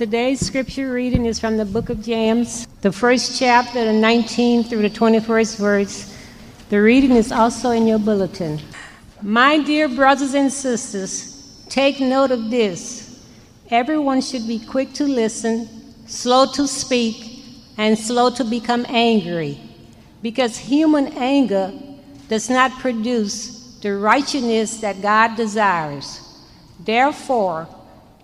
Today's 0.00 0.40
scripture 0.40 0.90
reading 0.90 1.26
is 1.26 1.38
from 1.38 1.58
the 1.58 1.66
book 1.66 1.90
of 1.90 2.02
James, 2.02 2.66
the 2.80 2.90
first 2.90 3.38
chapter, 3.38 3.84
the 3.84 3.90
19th 3.90 4.70
through 4.70 4.80
the 4.80 4.88
21st 4.88 5.58
verse. 5.58 6.18
The 6.70 6.80
reading 6.80 7.10
is 7.16 7.30
also 7.30 7.68
in 7.72 7.86
your 7.86 7.98
bulletin. 7.98 8.62
My 9.20 9.58
dear 9.58 9.90
brothers 9.90 10.32
and 10.32 10.50
sisters, 10.50 11.66
take 11.68 12.00
note 12.00 12.30
of 12.30 12.50
this. 12.50 13.26
Everyone 13.68 14.22
should 14.22 14.46
be 14.46 14.58
quick 14.58 14.94
to 14.94 15.04
listen, 15.04 15.68
slow 16.06 16.46
to 16.54 16.66
speak, 16.66 17.44
and 17.76 17.98
slow 17.98 18.30
to 18.30 18.44
become 18.44 18.86
angry, 18.88 19.60
because 20.22 20.56
human 20.56 21.08
anger 21.08 21.74
does 22.30 22.48
not 22.48 22.72
produce 22.80 23.76
the 23.82 23.94
righteousness 23.98 24.80
that 24.80 25.02
God 25.02 25.36
desires. 25.36 26.22
Therefore, 26.86 27.68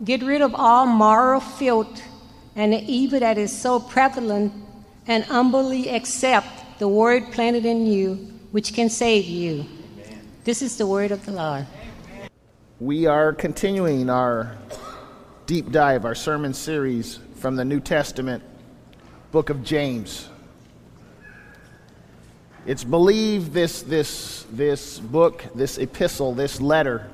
get 0.05 0.23
rid 0.23 0.43
of 0.43 0.55
all 0.55 0.87
moral 0.87 1.41
filth 1.41 2.03
and 2.57 2.73
the 2.73 2.83
evil 2.91 3.21
that 3.21 3.37
is 3.37 3.57
so 3.57 3.79
prevalent, 3.79 4.53
and 5.07 5.23
humbly 5.25 5.91
accept 5.91 6.79
the 6.79 6.89
word 6.89 7.31
planted 7.31 7.67
in 7.67 7.87
you, 7.87 8.15
which 8.51 8.73
can 8.73 8.89
save 8.89 9.27
you. 9.27 9.67
This 10.45 10.63
is 10.63 10.79
the 10.79 10.87
word 10.87 11.13
of 11.13 11.25
the 11.27 11.33
Lord. 11.33 11.67
We 12.81 13.07
are 13.07 13.35
continuing 13.35 14.09
our 14.09 14.57
deep 15.45 15.71
dive, 15.71 16.07
our 16.07 16.15
sermon 16.15 16.55
series 16.55 17.21
from 17.37 17.57
the 17.57 17.65
New 17.65 17.79
Testament, 17.79 18.43
book 19.33 19.51
of 19.51 19.63
James. 19.63 20.31
It's 22.65 22.85
believed 22.85 23.53
this, 23.53 23.83
this, 23.83 24.47
this 24.51 24.99
book, 24.99 25.45
this 25.55 25.77
epistle, 25.77 26.35
this 26.35 26.61
letter, 26.61 27.09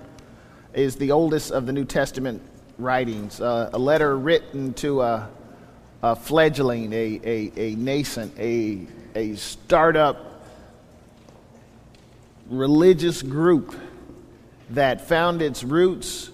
is 0.72 0.96
the 0.96 1.10
oldest 1.10 1.50
of 1.50 1.66
the 1.66 1.72
New 1.72 1.84
Testament 1.84 2.40
writings. 2.82 3.40
Uh, 3.40 3.70
a 3.72 3.78
letter 3.78 4.16
written 4.16 4.74
to 4.74 5.02
a, 5.02 5.30
a 6.02 6.16
fledgling, 6.16 6.92
a, 6.92 7.20
a, 7.24 7.52
a 7.56 7.74
nascent, 7.76 8.36
a, 8.38 8.86
a 9.14 9.34
startup 9.36 10.44
religious 12.48 13.22
group 13.22 13.74
that 14.70 15.06
found 15.06 15.42
its 15.42 15.64
roots 15.64 16.30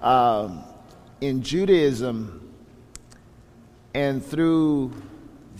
um, 0.00 0.64
in 1.20 1.42
Judaism 1.42 2.52
and 3.94 4.24
through 4.24 4.92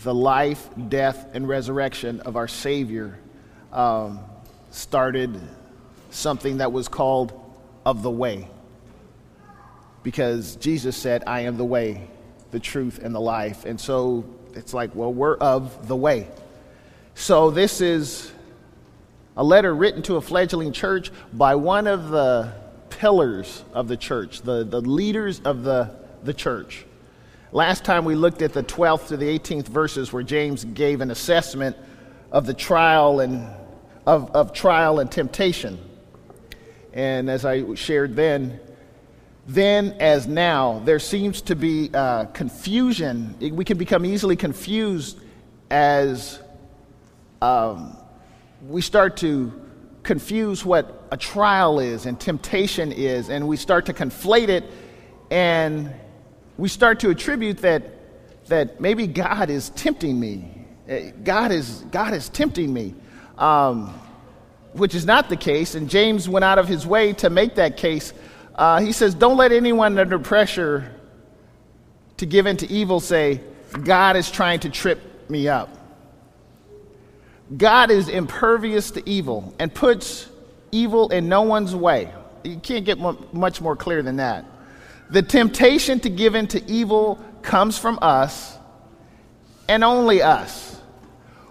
the 0.02 0.14
life, 0.14 0.68
death, 0.88 1.26
and 1.34 1.48
resurrection 1.48 2.20
of 2.20 2.36
our 2.36 2.48
Savior 2.48 3.18
um, 3.72 4.20
started 4.70 5.40
something 6.10 6.58
that 6.58 6.72
was 6.72 6.88
called 6.88 7.40
of 7.86 8.02
the 8.02 8.10
way. 8.10 8.48
Because 10.04 10.54
Jesus 10.56 10.96
said, 10.96 11.24
I 11.26 11.40
am 11.40 11.56
the 11.56 11.64
way, 11.64 12.08
the 12.52 12.60
truth, 12.60 13.00
and 13.02 13.12
the 13.12 13.20
life. 13.20 13.64
And 13.64 13.80
so 13.80 14.24
it's 14.54 14.72
like, 14.72 14.94
well, 14.94 15.12
we're 15.12 15.36
of 15.36 15.88
the 15.88 15.96
way. 15.96 16.28
So 17.16 17.50
this 17.50 17.80
is 17.80 18.30
a 19.36 19.42
letter 19.42 19.74
written 19.74 20.02
to 20.02 20.16
a 20.16 20.20
fledgling 20.20 20.72
church 20.72 21.10
by 21.32 21.56
one 21.56 21.88
of 21.88 22.10
the 22.10 22.54
pillars 22.90 23.64
of 23.72 23.88
the 23.88 23.96
church, 23.96 24.42
the, 24.42 24.62
the 24.62 24.80
leaders 24.80 25.40
of 25.40 25.64
the, 25.64 25.90
the 26.22 26.32
church. 26.32 26.86
Last 27.50 27.84
time 27.84 28.04
we 28.04 28.14
looked 28.14 28.42
at 28.42 28.52
the 28.52 28.62
12th 28.62 29.08
to 29.08 29.16
the 29.16 29.38
18th 29.38 29.68
verses 29.68 30.12
where 30.12 30.22
James 30.22 30.64
gave 30.64 31.00
an 31.00 31.10
assessment 31.10 31.76
of 32.30 32.46
the 32.46 32.54
trial 32.54 33.20
and 33.20 33.48
of, 34.06 34.30
of 34.32 34.52
trial 34.52 35.00
and 35.00 35.10
temptation. 35.10 35.78
And 36.92 37.30
as 37.30 37.44
I 37.44 37.74
shared 37.74 38.16
then, 38.16 38.60
then 39.46 39.96
as 40.00 40.26
now, 40.26 40.80
there 40.84 40.98
seems 40.98 41.42
to 41.42 41.56
be 41.56 41.90
uh, 41.92 42.26
confusion. 42.26 43.36
We 43.40 43.64
can 43.64 43.76
become 43.76 44.06
easily 44.06 44.36
confused 44.36 45.18
as 45.70 46.40
um, 47.42 47.96
we 48.66 48.80
start 48.80 49.18
to 49.18 49.52
confuse 50.02 50.64
what 50.64 51.06
a 51.10 51.16
trial 51.16 51.78
is 51.78 52.06
and 52.06 52.18
temptation 52.18 52.92
is, 52.92 53.28
and 53.28 53.46
we 53.46 53.56
start 53.56 53.86
to 53.86 53.92
conflate 53.92 54.48
it, 54.48 54.64
and 55.30 55.92
we 56.56 56.68
start 56.68 57.00
to 57.00 57.10
attribute 57.10 57.58
that, 57.58 57.82
that 58.46 58.80
maybe 58.80 59.06
God 59.06 59.50
is 59.50 59.70
tempting 59.70 60.18
me. 60.18 60.66
Eh, 60.88 61.10
God 61.22 61.52
is, 61.52 61.84
God 61.90 62.14
is 62.14 62.28
tempting 62.28 62.72
me, 62.72 62.94
um, 63.36 63.88
which 64.72 64.94
is 64.94 65.04
not 65.04 65.28
the 65.28 65.36
case, 65.36 65.74
and 65.74 65.90
James 65.90 66.28
went 66.28 66.44
out 66.44 66.58
of 66.58 66.68
his 66.68 66.86
way 66.86 67.12
to 67.14 67.28
make 67.28 67.56
that 67.56 67.76
case. 67.76 68.12
Uh, 68.54 68.80
he 68.80 68.92
says, 68.92 69.14
Don't 69.14 69.36
let 69.36 69.52
anyone 69.52 69.98
under 69.98 70.18
pressure 70.18 70.94
to 72.18 72.26
give 72.26 72.46
in 72.46 72.56
to 72.58 72.70
evil 72.70 73.00
say, 73.00 73.40
God 73.82 74.16
is 74.16 74.30
trying 74.30 74.60
to 74.60 74.70
trip 74.70 75.28
me 75.28 75.48
up. 75.48 75.68
God 77.56 77.90
is 77.90 78.08
impervious 78.08 78.92
to 78.92 79.08
evil 79.08 79.54
and 79.58 79.74
puts 79.74 80.28
evil 80.72 81.08
in 81.10 81.28
no 81.28 81.42
one's 81.42 81.74
way. 81.74 82.12
You 82.42 82.56
can't 82.58 82.84
get 82.84 82.98
much 82.98 83.60
more 83.60 83.76
clear 83.76 84.02
than 84.02 84.16
that. 84.16 84.44
The 85.10 85.22
temptation 85.22 86.00
to 86.00 86.10
give 86.10 86.34
in 86.34 86.46
to 86.48 86.70
evil 86.70 87.22
comes 87.42 87.78
from 87.78 87.98
us 88.00 88.56
and 89.68 89.84
only 89.84 90.22
us. 90.22 90.80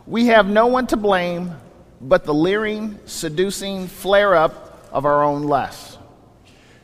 We 0.06 0.28
have 0.28 0.48
no 0.48 0.68
one 0.68 0.88
to 0.88 0.98
blame 0.98 1.56
but 2.02 2.26
the 2.26 2.34
leering, 2.34 3.00
seducing 3.06 3.88
flare 3.88 4.36
up 4.36 4.90
of 4.92 5.06
our 5.06 5.24
own 5.24 5.44
lust. 5.44 5.93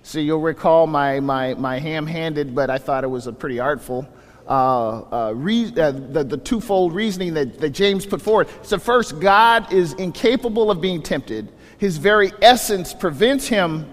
So 0.09 0.17
you'll 0.17 0.41
recall 0.41 0.87
my, 0.87 1.19
my, 1.19 1.53
my 1.53 1.77
ham 1.77 2.07
handed, 2.07 2.55
but 2.55 2.71
I 2.71 2.79
thought 2.79 3.03
it 3.03 3.09
was 3.09 3.27
a 3.27 3.31
pretty 3.31 3.59
artful 3.59 4.09
uh, 4.47 5.01
uh, 5.01 5.33
re- 5.35 5.71
uh, 5.77 5.91
the, 5.91 6.23
the 6.23 6.37
twofold 6.37 6.95
reasoning 6.95 7.35
that, 7.35 7.59
that 7.59 7.69
James 7.69 8.07
put 8.07 8.19
forward. 8.19 8.47
So, 8.63 8.79
first, 8.79 9.19
God 9.19 9.71
is 9.71 9.93
incapable 9.93 10.71
of 10.71 10.81
being 10.81 11.03
tempted, 11.03 11.47
his 11.77 11.97
very 11.97 12.31
essence 12.41 12.91
prevents 12.91 13.47
him 13.47 13.85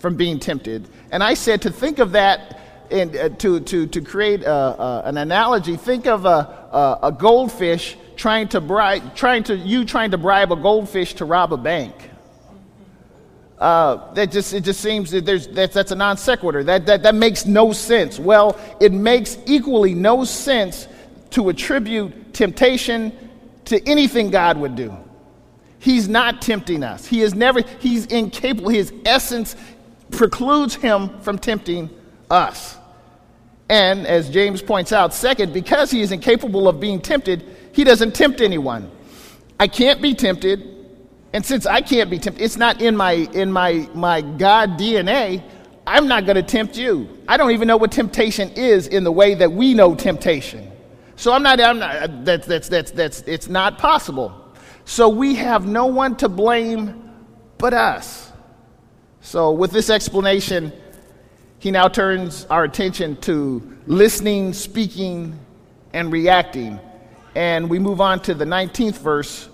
from 0.00 0.16
being 0.16 0.40
tempted. 0.40 0.88
And 1.12 1.22
I 1.22 1.34
said 1.34 1.62
to 1.62 1.70
think 1.70 2.00
of 2.00 2.10
that 2.12 2.58
and 2.90 3.14
uh, 3.14 3.28
to, 3.28 3.60
to, 3.60 3.86
to 3.86 4.00
create 4.00 4.42
a, 4.42 4.52
a, 4.52 5.02
an 5.04 5.18
analogy, 5.18 5.76
think 5.76 6.08
of 6.08 6.24
a, 6.24 6.98
a, 6.98 6.98
a 7.04 7.12
goldfish 7.12 7.96
trying 8.16 8.48
to 8.48 8.60
bribe, 8.60 9.14
trying 9.14 9.44
to, 9.44 9.56
you 9.56 9.84
trying 9.84 10.10
to 10.10 10.18
bribe 10.18 10.50
a 10.50 10.56
goldfish 10.56 11.14
to 11.14 11.24
rob 11.24 11.52
a 11.52 11.56
bank. 11.56 12.09
Uh, 13.60 14.12
that 14.14 14.30
just 14.30 14.54
it 14.54 14.64
just 14.64 14.80
seems 14.80 15.10
that 15.10 15.26
there's 15.26 15.46
that's, 15.46 15.74
that's 15.74 15.92
a 15.92 15.94
non 15.94 16.16
sequitur. 16.16 16.64
That, 16.64 16.86
that 16.86 17.02
that 17.02 17.14
makes 17.14 17.44
no 17.44 17.72
sense. 17.72 18.18
Well, 18.18 18.58
it 18.80 18.90
makes 18.90 19.36
equally 19.44 19.94
no 19.94 20.24
sense 20.24 20.88
to 21.30 21.50
attribute 21.50 22.32
temptation 22.32 23.12
to 23.66 23.86
anything 23.86 24.30
God 24.30 24.56
would 24.56 24.76
do. 24.76 24.96
He's 25.78 26.08
not 26.08 26.40
tempting 26.40 26.82
us. 26.82 27.06
He 27.06 27.20
is 27.20 27.34
never. 27.34 27.60
He's 27.80 28.06
incapable. 28.06 28.70
His 28.70 28.94
essence 29.04 29.54
precludes 30.10 30.74
him 30.74 31.20
from 31.20 31.38
tempting 31.38 31.90
us. 32.30 32.78
And 33.68 34.06
as 34.06 34.30
James 34.30 34.62
points 34.62 34.90
out, 34.90 35.12
second, 35.12 35.52
because 35.52 35.90
he 35.90 36.00
is 36.00 36.12
incapable 36.12 36.66
of 36.66 36.80
being 36.80 36.98
tempted, 36.98 37.44
he 37.72 37.84
doesn't 37.84 38.14
tempt 38.14 38.40
anyone. 38.40 38.90
I 39.60 39.68
can't 39.68 40.00
be 40.00 40.14
tempted 40.14 40.79
and 41.32 41.44
since 41.44 41.66
I 41.66 41.80
can't 41.80 42.10
be 42.10 42.18
tempted, 42.18 42.42
it's 42.42 42.56
not 42.56 42.82
in 42.82 42.96
my 42.96 43.12
in 43.12 43.52
my 43.52 43.88
my 43.94 44.20
God 44.20 44.70
DNA. 44.78 45.42
I'm 45.86 46.08
not 46.08 46.24
going 46.24 46.36
to 46.36 46.42
tempt 46.42 46.76
you. 46.76 47.08
I 47.26 47.36
don't 47.36 47.50
even 47.52 47.66
know 47.66 47.76
what 47.76 47.90
temptation 47.90 48.50
is 48.50 48.86
in 48.86 49.02
the 49.02 49.10
way 49.12 49.34
that 49.34 49.50
we 49.50 49.74
know 49.74 49.94
temptation. 49.94 50.70
So 51.16 51.32
I'm 51.32 51.42
not. 51.42 51.60
I'm 51.60 51.78
not. 51.78 52.24
That's 52.24 52.46
that's 52.46 52.68
that's 52.68 52.90
that's. 52.90 53.20
It's 53.22 53.48
not 53.48 53.78
possible. 53.78 54.34
So 54.84 55.08
we 55.08 55.34
have 55.36 55.66
no 55.66 55.86
one 55.86 56.16
to 56.16 56.28
blame 56.28 57.12
but 57.58 57.74
us. 57.74 58.32
So 59.20 59.52
with 59.52 59.70
this 59.70 59.90
explanation, 59.90 60.72
he 61.58 61.70
now 61.70 61.88
turns 61.88 62.46
our 62.46 62.64
attention 62.64 63.16
to 63.18 63.78
listening, 63.86 64.54
speaking, 64.54 65.38
and 65.92 66.10
reacting. 66.10 66.80
And 67.34 67.68
we 67.68 67.78
move 67.78 68.00
on 68.00 68.20
to 68.20 68.34
the 68.34 68.46
19th 68.46 68.98
verse 68.98 69.49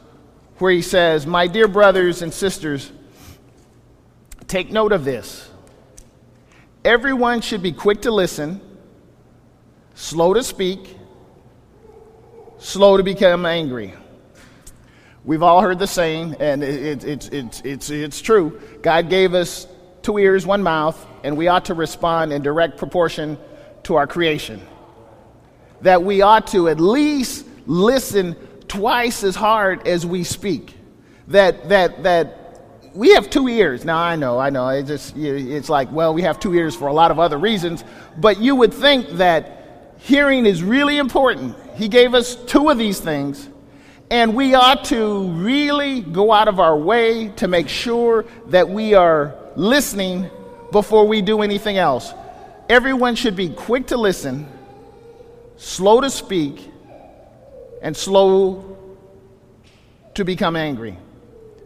where 0.59 0.73
he 0.73 0.83
says, 0.83 1.27
My 1.27 1.47
dear 1.47 1.69
brothers 1.69 2.23
and 2.23 2.33
sisters, 2.33 2.91
take 4.47 4.71
note 4.71 4.93
of 4.93 5.05
this. 5.05 5.49
Everyone 6.85 7.41
should 7.41 7.63
be 7.63 7.73
quick 7.73 8.03
to 8.03 8.11
listen, 8.11 8.61
slow 9.95 10.35
to 10.35 10.43
speak, 10.43 10.97
slow 12.59 12.97
to 12.97 13.03
become 13.03 13.45
angry. 13.45 13.93
We've 15.25 15.43
all 15.43 15.61
heard 15.61 15.81
the 15.81 15.89
saying, 15.89 16.37
and 16.39 16.63
it, 16.63 17.05
it, 17.05 17.33
it, 17.33 17.63
it's, 17.65 17.91
it's 17.91 18.21
true. 18.21 18.61
God 18.81 19.11
gave 19.11 19.35
us 19.35 19.67
two 20.03 20.19
ears, 20.19 20.47
one 20.47 20.63
mouth, 20.63 21.05
and 21.25 21.37
we 21.37 21.49
ought 21.49 21.65
to 21.65 21.75
respond 21.75 22.33
in 22.33 22.43
direct 22.43 22.79
proportion 22.79 23.37
to 23.83 23.97
our 23.97 24.07
creation. 24.07 24.65
That 25.81 26.05
we 26.05 26.23
ought 26.23 26.47
to 26.49 26.69
at 26.69 26.79
least 26.79 27.45
listen 27.67 28.37
twice 28.69 29.25
as 29.25 29.37
hard 29.37 29.87
as 29.87 30.05
we 30.05 30.25
speak. 30.25 30.75
That, 31.29 31.69
that, 31.69 32.03
that 32.05 32.47
we 32.95 33.11
have 33.15 33.29
two 33.29 33.49
ears. 33.49 33.85
Now, 33.85 33.99
I 33.99 34.17
know, 34.17 34.39
I 34.39 34.51
know. 34.51 34.69
It's, 34.69 34.89
just, 34.89 35.17
it's 35.17 35.69
like, 35.69 35.91
well, 35.93 36.15
we 36.15 36.23
have 36.23 36.41
two 36.41 36.55
ears 36.55 36.75
for 36.75 36.89
a 36.89 36.93
lot 36.93 37.11
of 37.11 37.19
other 37.19 37.39
reasons. 37.39 37.85
But 38.17 38.41
you 38.41 38.57
would 38.57 38.73
think 38.73 39.09
that 39.13 39.95
hearing 39.99 40.47
is 40.47 40.63
really 40.63 40.99
important. 40.99 41.57
He 41.75 41.89
gave 41.89 42.15
us 42.15 42.37
two 42.37 42.71
of 42.71 42.79
these 42.79 43.01
things, 43.01 43.49
and 44.11 44.35
we 44.35 44.55
ought 44.55 44.85
to 44.85 45.29
really 45.33 46.01
go 46.01 46.33
out 46.33 46.49
of 46.49 46.61
our 46.61 46.77
way 46.77 47.29
to 47.37 47.49
make 47.49 47.69
sure 47.69 48.25
that 48.47 48.69
we 48.69 48.95
are 48.95 49.35
listening 49.57 50.31
before 50.73 51.07
we 51.07 51.23
do 51.23 51.43
anything 51.43 51.77
else. 51.77 52.15
Everyone 52.69 53.15
should 53.15 53.37
be 53.37 53.51
quick 53.51 53.89
to 53.89 53.97
listen, 53.97 54.47
slow 55.57 56.01
to 56.01 56.11
speak, 56.11 56.71
and 57.83 57.97
slow 57.97 58.77
to 60.15 60.25
become 60.25 60.57
angry. 60.57 60.99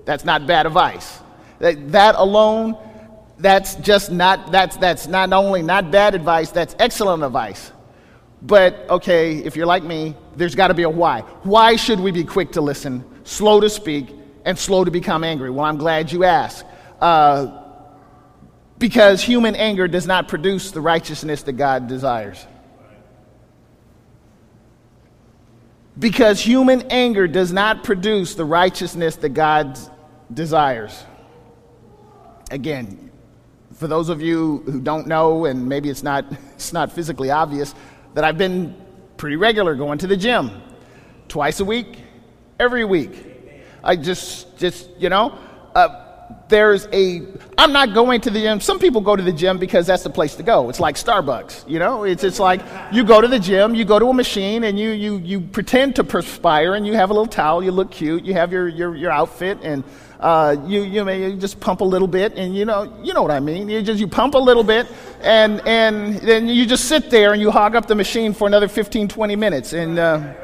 That's 0.04 0.24
not 0.24 0.46
bad 0.46 0.66
advice. 0.66 1.20
That, 1.60 1.92
that 1.92 2.14
alone, 2.16 2.76
that's 3.38 3.76
just 3.76 4.10
not, 4.10 4.50
that's, 4.50 4.76
that's 4.76 5.06
not 5.06 5.32
only 5.32 5.62
not 5.62 5.90
bad 5.90 6.14
advice, 6.14 6.50
that's 6.50 6.74
excellent 6.78 7.22
advice. 7.22 7.72
But 8.42 8.86
okay, 8.88 9.36
if 9.36 9.56
you're 9.56 9.66
like 9.66 9.82
me, 9.84 10.16
there's 10.36 10.54
got 10.54 10.68
to 10.68 10.74
be 10.74 10.84
a 10.84 10.90
why. 10.90 11.20
Why 11.42 11.76
should 11.76 12.00
we 12.00 12.10
be 12.10 12.24
quick 12.24 12.52
to 12.52 12.60
listen, 12.60 13.04
slow 13.24 13.60
to 13.60 13.68
speak, 13.68 14.08
and 14.44 14.58
slow 14.58 14.84
to 14.84 14.90
become 14.90 15.24
angry? 15.24 15.50
Well, 15.50 15.64
I'm 15.64 15.76
glad 15.76 16.10
you 16.10 16.24
asked. 16.24 16.64
Uh, 17.00 17.58
because 18.78 19.22
human 19.22 19.54
anger 19.54 19.86
does 19.86 20.06
not 20.06 20.26
produce 20.26 20.70
the 20.70 20.80
righteousness 20.80 21.42
that 21.42 21.52
God 21.52 21.86
desires. 21.86 22.44
Because 26.00 26.40
human 26.40 26.82
anger 26.90 27.28
does 27.28 27.52
not 27.52 27.84
produce 27.84 28.34
the 28.34 28.44
righteousness 28.44 29.16
that 29.16 29.28
God 29.28 29.78
desires. 30.32 31.04
Again, 32.50 33.10
for 33.74 33.86
those 33.86 34.08
of 34.08 34.22
you 34.22 34.62
who 34.64 34.80
don't 34.80 35.06
know, 35.06 35.44
and 35.44 35.68
maybe 35.68 35.90
it's 35.90 36.02
not, 36.02 36.24
it's 36.54 36.72
not 36.72 36.90
physically 36.90 37.30
obvious, 37.30 37.74
that 38.14 38.24
I've 38.24 38.38
been 38.38 38.74
pretty 39.18 39.36
regular 39.36 39.74
going 39.74 39.98
to 39.98 40.06
the 40.06 40.16
gym 40.16 40.50
twice 41.28 41.60
a 41.60 41.64
week, 41.64 41.98
every 42.58 42.84
week. 42.84 43.26
I 43.84 43.96
just, 43.96 44.56
just 44.58 44.88
you 44.98 45.10
know, 45.10 45.38
uh, 45.74 46.09
there's 46.48 46.86
a 46.92 47.22
i'm 47.58 47.72
not 47.72 47.94
going 47.94 48.20
to 48.20 48.30
the 48.30 48.40
gym. 48.40 48.60
Some 48.60 48.78
people 48.78 49.00
go 49.00 49.16
to 49.16 49.22
the 49.22 49.32
gym 49.32 49.58
because 49.58 49.86
that's 49.86 50.02
the 50.02 50.10
place 50.10 50.34
to 50.36 50.42
go. 50.42 50.68
It's 50.68 50.80
like 50.80 50.96
starbucks 50.96 51.68
you 51.68 51.78
know? 51.78 52.04
It's, 52.04 52.24
it's 52.24 52.40
like 52.40 52.60
you 52.92 53.04
go 53.04 53.20
to 53.20 53.28
the 53.28 53.38
gym 53.38 53.74
you 53.74 53.84
go 53.84 53.98
to 53.98 54.06
a 54.06 54.14
machine 54.14 54.64
and 54.64 54.78
you, 54.78 54.90
you, 54.90 55.18
you 55.18 55.40
pretend 55.40 55.96
to 55.96 56.04
perspire 56.04 56.74
and 56.74 56.86
you 56.86 56.94
have 56.94 57.10
a 57.10 57.12
little 57.12 57.26
towel 57.26 57.62
you 57.62 57.70
look 57.70 57.90
cute 57.90 58.24
you 58.24 58.34
have 58.34 58.52
your, 58.52 58.68
your, 58.68 58.94
your 58.96 59.10
outfit 59.10 59.58
and 59.62 59.84
uh, 60.20 60.54
you, 60.66 60.82
you 60.82 61.02
may 61.04 61.34
just 61.36 61.60
pump 61.60 61.80
a 61.80 61.84
little 61.84 62.08
bit 62.08 62.34
and 62.36 62.54
you 62.54 62.66
know 62.66 62.92
you 63.02 63.14
know 63.14 63.22
what 63.22 63.30
i 63.30 63.40
mean. 63.40 63.68
You 63.68 63.80
just 63.80 63.98
you 63.98 64.06
pump 64.06 64.34
a 64.34 64.38
little 64.38 64.64
bit 64.64 64.86
and 65.22 65.66
and 65.66 66.16
then 66.16 66.46
you 66.46 66.66
just 66.66 66.86
sit 66.86 67.10
there 67.10 67.32
and 67.32 67.40
you 67.40 67.50
hog 67.50 67.74
up 67.74 67.86
the 67.86 67.94
machine 67.94 68.34
for 68.34 68.46
another 68.46 68.68
15 68.68 69.08
20 69.08 69.36
minutes 69.36 69.72
and 69.72 69.98
uh, 69.98 70.34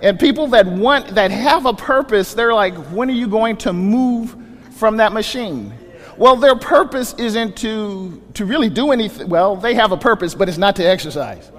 and 0.00 0.20
people 0.20 0.46
that 0.48 0.66
want 0.66 1.08
that 1.14 1.30
have 1.32 1.66
a 1.66 1.74
purpose 1.74 2.34
they're 2.34 2.54
like 2.54 2.74
when 2.92 3.08
are 3.08 3.14
you 3.14 3.26
going 3.26 3.56
to 3.56 3.72
move 3.72 4.36
from 4.78 4.98
that 4.98 5.12
machine. 5.12 5.74
Well, 6.16 6.36
their 6.36 6.56
purpose 6.56 7.14
isn't 7.14 7.56
to, 7.58 8.22
to 8.34 8.44
really 8.44 8.68
do 8.68 8.90
anything. 8.92 9.28
Well, 9.28 9.56
they 9.56 9.74
have 9.74 9.92
a 9.92 9.96
purpose, 9.96 10.34
but 10.34 10.48
it's 10.48 10.58
not 10.58 10.76
to 10.76 10.84
exercise. 10.84 11.50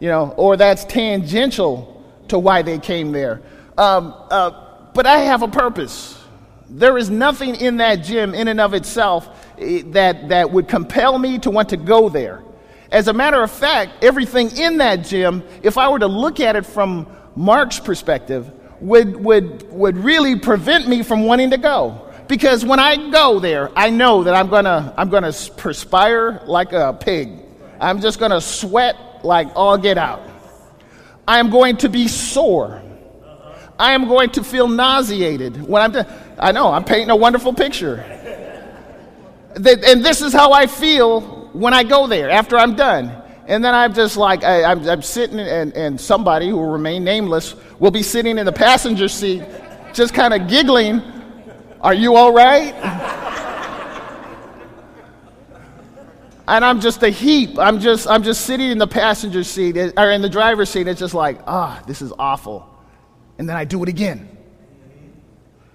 You 0.00 0.08
know, 0.08 0.34
or 0.36 0.56
that's 0.56 0.84
tangential 0.84 2.02
to 2.28 2.38
why 2.38 2.62
they 2.62 2.78
came 2.78 3.12
there. 3.12 3.42
Um, 3.76 4.14
uh, 4.30 4.90
but 4.94 5.06
I 5.06 5.18
have 5.18 5.42
a 5.42 5.48
purpose. 5.48 6.18
There 6.68 6.96
is 6.96 7.10
nothing 7.10 7.56
in 7.56 7.76
that 7.78 7.96
gym, 7.96 8.34
in 8.34 8.48
and 8.48 8.60
of 8.60 8.74
itself, 8.74 9.28
eh, 9.58 9.82
that, 9.86 10.28
that 10.30 10.50
would 10.50 10.68
compel 10.68 11.18
me 11.18 11.38
to 11.40 11.50
want 11.50 11.68
to 11.70 11.76
go 11.76 12.08
there. 12.08 12.42
As 12.90 13.08
a 13.08 13.12
matter 13.12 13.42
of 13.42 13.50
fact, 13.50 14.02
everything 14.02 14.56
in 14.56 14.78
that 14.78 15.04
gym, 15.04 15.44
if 15.62 15.78
I 15.78 15.88
were 15.88 15.98
to 15.98 16.08
look 16.08 16.40
at 16.40 16.56
it 16.56 16.66
from 16.66 17.06
Mark's 17.36 17.78
perspective, 17.78 18.50
would, 18.80 19.16
would, 19.16 19.70
would 19.70 19.96
really 19.96 20.38
prevent 20.38 20.88
me 20.88 21.02
from 21.02 21.24
wanting 21.24 21.50
to 21.50 21.58
go. 21.58 22.09
Because 22.30 22.64
when 22.64 22.78
I 22.78 23.10
go 23.10 23.40
there, 23.40 23.72
I 23.74 23.90
know 23.90 24.22
that 24.22 24.36
I'm 24.36 24.48
gonna, 24.48 24.94
I'm 24.96 25.10
gonna 25.10 25.32
perspire 25.56 26.40
like 26.46 26.72
a 26.72 26.92
pig. 26.92 27.28
I'm 27.80 28.00
just 28.00 28.20
gonna 28.20 28.40
sweat 28.40 29.24
like 29.24 29.48
all 29.56 29.76
get 29.76 29.98
out. 29.98 30.22
I 31.26 31.40
am 31.40 31.50
going 31.50 31.78
to 31.78 31.88
be 31.88 32.06
sore. 32.06 32.80
I 33.80 33.94
am 33.94 34.06
going 34.06 34.30
to 34.30 34.44
feel 34.44 34.68
nauseated 34.68 35.60
when 35.60 35.82
I'm 35.82 35.90
done. 35.90 36.06
I 36.38 36.52
know, 36.52 36.72
I'm 36.72 36.84
painting 36.84 37.10
a 37.10 37.16
wonderful 37.16 37.52
picture. 37.52 37.96
and 39.56 40.04
this 40.04 40.22
is 40.22 40.32
how 40.32 40.52
I 40.52 40.68
feel 40.68 41.22
when 41.52 41.74
I 41.74 41.82
go 41.82 42.06
there 42.06 42.30
after 42.30 42.56
I'm 42.56 42.76
done. 42.76 43.10
And 43.48 43.64
then 43.64 43.74
I'm 43.74 43.92
just 43.92 44.16
like, 44.16 44.44
I, 44.44 44.70
am 44.70 45.02
sitting, 45.02 45.40
and, 45.40 45.72
and 45.72 46.00
somebody 46.00 46.48
who 46.48 46.58
will 46.58 46.70
remain 46.70 47.02
nameless 47.02 47.56
will 47.80 47.90
be 47.90 48.04
sitting 48.04 48.38
in 48.38 48.46
the 48.46 48.52
passenger 48.52 49.08
seat, 49.08 49.42
just 49.92 50.14
kind 50.14 50.32
of 50.32 50.46
giggling 50.46 51.02
are 51.80 51.94
you 51.94 52.16
all 52.16 52.32
right? 52.32 52.74
and 56.48 56.64
I'm 56.64 56.80
just 56.80 57.02
a 57.02 57.10
heap. 57.10 57.58
I'm 57.58 57.80
just, 57.80 58.08
I'm 58.08 58.22
just 58.22 58.44
sitting 58.44 58.70
in 58.70 58.78
the 58.78 58.86
passenger 58.86 59.44
seat 59.44 59.76
or 59.96 60.10
in 60.10 60.20
the 60.20 60.28
driver's 60.28 60.68
seat. 60.68 60.88
It's 60.88 61.00
just 61.00 61.14
like, 61.14 61.38
ah, 61.46 61.80
oh, 61.80 61.86
this 61.86 62.02
is 62.02 62.12
awful. 62.18 62.68
And 63.38 63.48
then 63.48 63.56
I 63.56 63.64
do 63.64 63.82
it 63.82 63.88
again. 63.88 64.28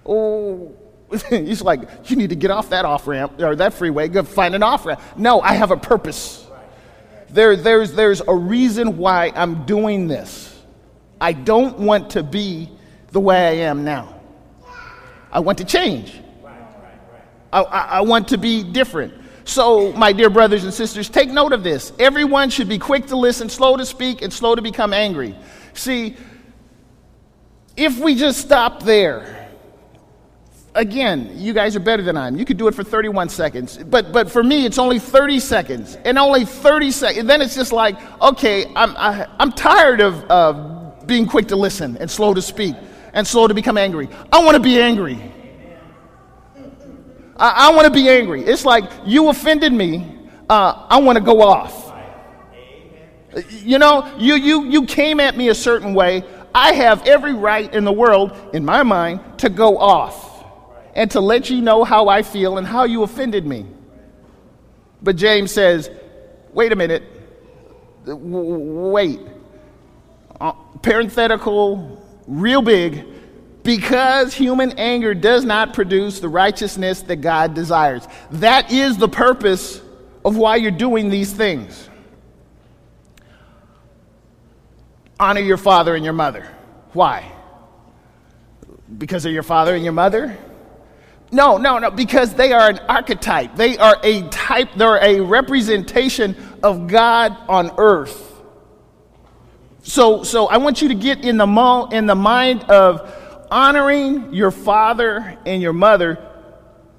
Oh, 0.04 0.74
he's 1.30 1.62
like, 1.62 1.88
you 2.04 2.16
need 2.16 2.30
to 2.30 2.36
get 2.36 2.50
off 2.50 2.70
that 2.70 2.84
off 2.84 3.06
ramp 3.06 3.40
or 3.40 3.56
that 3.56 3.74
freeway, 3.74 4.08
go 4.08 4.22
find 4.22 4.54
an 4.54 4.62
off 4.62 4.86
ramp. 4.86 5.00
No, 5.16 5.40
I 5.40 5.54
have 5.54 5.70
a 5.70 5.76
purpose. 5.76 6.46
There, 7.30 7.56
there's, 7.56 7.92
there's 7.92 8.20
a 8.20 8.34
reason 8.34 8.98
why 8.98 9.32
I'm 9.34 9.64
doing 9.66 10.06
this. 10.08 10.52
I 11.20 11.32
don't 11.32 11.78
want 11.78 12.10
to 12.10 12.22
be 12.22 12.70
the 13.10 13.20
way 13.20 13.36
I 13.36 13.68
am 13.68 13.84
now. 13.84 14.15
I 15.36 15.40
want 15.40 15.58
to 15.58 15.66
change. 15.66 16.14
I, 17.52 17.60
I, 17.60 17.80
I 17.80 18.00
want 18.00 18.28
to 18.28 18.38
be 18.38 18.62
different. 18.62 19.12
So, 19.44 19.92
my 19.92 20.10
dear 20.10 20.30
brothers 20.30 20.64
and 20.64 20.72
sisters, 20.72 21.10
take 21.10 21.28
note 21.28 21.52
of 21.52 21.62
this. 21.62 21.92
Everyone 21.98 22.48
should 22.48 22.70
be 22.70 22.78
quick 22.78 23.06
to 23.08 23.16
listen, 23.16 23.50
slow 23.50 23.76
to 23.76 23.84
speak, 23.84 24.22
and 24.22 24.32
slow 24.32 24.54
to 24.54 24.62
become 24.62 24.94
angry. 24.94 25.36
See, 25.74 26.16
if 27.76 27.98
we 27.98 28.14
just 28.14 28.40
stop 28.40 28.82
there, 28.82 29.50
again, 30.74 31.32
you 31.34 31.52
guys 31.52 31.76
are 31.76 31.80
better 31.80 32.02
than 32.02 32.16
I 32.16 32.28
am. 32.28 32.38
You 32.38 32.46
could 32.46 32.56
do 32.56 32.66
it 32.66 32.74
for 32.74 32.82
31 32.82 33.28
seconds. 33.28 33.76
But, 33.76 34.12
but 34.12 34.30
for 34.30 34.42
me, 34.42 34.64
it's 34.64 34.78
only 34.78 34.98
30 34.98 35.38
seconds. 35.40 35.98
And 36.06 36.16
only 36.16 36.46
30 36.46 36.90
seconds. 36.92 37.26
Then 37.26 37.42
it's 37.42 37.54
just 37.54 37.72
like, 37.72 37.98
okay, 38.22 38.72
I'm, 38.74 38.96
I, 38.96 39.24
am 39.24 39.30
i 39.38 39.42
am 39.42 39.52
tired 39.52 40.00
of 40.00 40.30
uh, 40.30 40.92
being 41.04 41.26
quick 41.26 41.48
to 41.48 41.56
listen 41.56 41.98
and 41.98 42.10
slow 42.10 42.32
to 42.32 42.40
speak 42.40 42.74
and 43.16 43.26
slow 43.26 43.48
to 43.48 43.54
become 43.54 43.78
angry. 43.78 44.08
I 44.30 44.44
want 44.44 44.56
to 44.56 44.62
be 44.62 44.80
angry. 44.80 45.32
I, 47.38 47.68
I 47.68 47.74
want 47.74 47.86
to 47.86 47.92
be 47.92 48.08
angry. 48.08 48.42
It's 48.44 48.64
like 48.64 48.84
you 49.04 49.28
offended 49.28 49.72
me. 49.72 50.14
Uh, 50.48 50.86
I 50.88 51.00
want 51.00 51.16
to 51.16 51.24
go 51.24 51.42
off. 51.42 51.92
You 53.50 53.78
know, 53.78 54.14
you, 54.18 54.34
you, 54.34 54.64
you 54.64 54.86
came 54.86 55.20
at 55.20 55.36
me 55.36 55.48
a 55.48 55.54
certain 55.54 55.92
way. 55.92 56.24
I 56.54 56.72
have 56.72 57.06
every 57.06 57.34
right 57.34 57.72
in 57.74 57.84
the 57.84 57.92
world, 57.92 58.32
in 58.54 58.64
my 58.64 58.82
mind, 58.82 59.20
to 59.40 59.50
go 59.50 59.76
off 59.76 60.44
and 60.94 61.10
to 61.10 61.20
let 61.20 61.50
you 61.50 61.60
know 61.60 61.84
how 61.84 62.08
I 62.08 62.22
feel 62.22 62.56
and 62.56 62.66
how 62.66 62.84
you 62.84 63.02
offended 63.02 63.44
me. 63.44 63.66
But 65.02 65.16
James 65.16 65.52
says, 65.52 65.90
wait 66.52 66.72
a 66.72 66.76
minute. 66.76 67.02
Wait. 68.06 69.20
Uh, 70.40 70.52
parenthetical 70.80 72.02
real 72.26 72.62
big 72.62 73.04
because 73.66 74.32
human 74.32 74.70
anger 74.78 75.12
does 75.12 75.44
not 75.44 75.74
produce 75.74 76.20
the 76.20 76.28
righteousness 76.28 77.02
that 77.02 77.16
God 77.16 77.52
desires. 77.52 78.06
That 78.30 78.70
is 78.70 78.96
the 78.96 79.08
purpose 79.08 79.82
of 80.24 80.36
why 80.36 80.54
you're 80.56 80.70
doing 80.70 81.10
these 81.10 81.32
things. 81.32 81.90
Honor 85.18 85.40
your 85.40 85.56
father 85.56 85.96
and 85.96 86.04
your 86.04 86.14
mother. 86.14 86.46
Why? 86.92 87.32
Because 88.98 89.26
of 89.26 89.32
your 89.32 89.42
father 89.42 89.74
and 89.74 89.82
your 89.82 89.92
mother? 89.92 90.38
No, 91.32 91.56
no, 91.56 91.80
no, 91.80 91.90
because 91.90 92.34
they 92.34 92.52
are 92.52 92.70
an 92.70 92.78
archetype. 92.88 93.56
They 93.56 93.76
are 93.78 93.96
a 94.04 94.22
type, 94.28 94.68
they're 94.76 95.02
a 95.02 95.20
representation 95.20 96.36
of 96.62 96.86
God 96.86 97.36
on 97.48 97.72
earth. 97.78 98.32
So, 99.82 100.22
so 100.22 100.46
I 100.46 100.58
want 100.58 100.82
you 100.82 100.88
to 100.88 100.94
get 100.94 101.24
in 101.24 101.36
the, 101.36 101.48
mo- 101.48 101.86
in 101.86 102.06
the 102.06 102.14
mind 102.14 102.62
of 102.64 103.24
honoring 103.50 104.32
your 104.32 104.50
father 104.50 105.38
and 105.46 105.62
your 105.62 105.72
mother. 105.72 106.18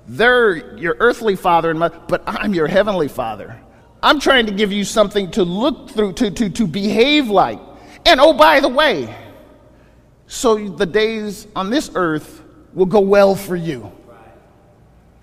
They're 0.08 0.78
your 0.78 0.96
earthly 1.00 1.36
father 1.36 1.70
and 1.70 1.80
mother, 1.80 2.00
but 2.08 2.24
I'm 2.26 2.54
your 2.54 2.68
heavenly 2.68 3.08
father. 3.08 3.60
I'm 4.02 4.20
trying 4.20 4.46
to 4.46 4.52
give 4.52 4.72
you 4.72 4.84
something 4.84 5.32
to 5.32 5.44
look 5.44 5.90
through, 5.90 6.14
to, 6.14 6.32
to, 6.32 6.50
to 6.50 6.68
behave 6.68 7.28
like. 7.28 7.60
And 8.06 8.20
oh, 8.20 8.34
by 8.34 8.60
the 8.60 8.70
way, 8.70 9.14
so 10.28 10.70
the 10.70 10.86
days 10.86 11.48
on 11.56 11.70
this 11.70 11.92
earth 11.96 12.44
will 12.74 12.86
go 12.86 13.00
well 13.00 13.36
for 13.36 13.56
you. 13.56 13.92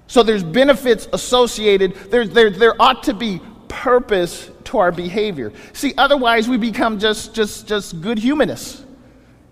So 0.07 0.23
there's 0.23 0.43
benefits 0.43 1.09
associated. 1.13 1.95
There, 2.11 2.27
there, 2.27 2.51
there 2.51 2.81
ought 2.81 3.05
to 3.05 3.15
be 3.15 3.41
purpose 3.69 4.51
to 4.65 4.79
our 4.79 4.93
behavior. 4.93 5.53
See, 5.73 5.95
otherwise 5.97 6.49
we 6.49 6.57
become 6.57 6.99
just 6.99 7.35
just 7.35 7.67
just 7.67 8.01
good 8.01 8.19
humanists. 8.19 8.85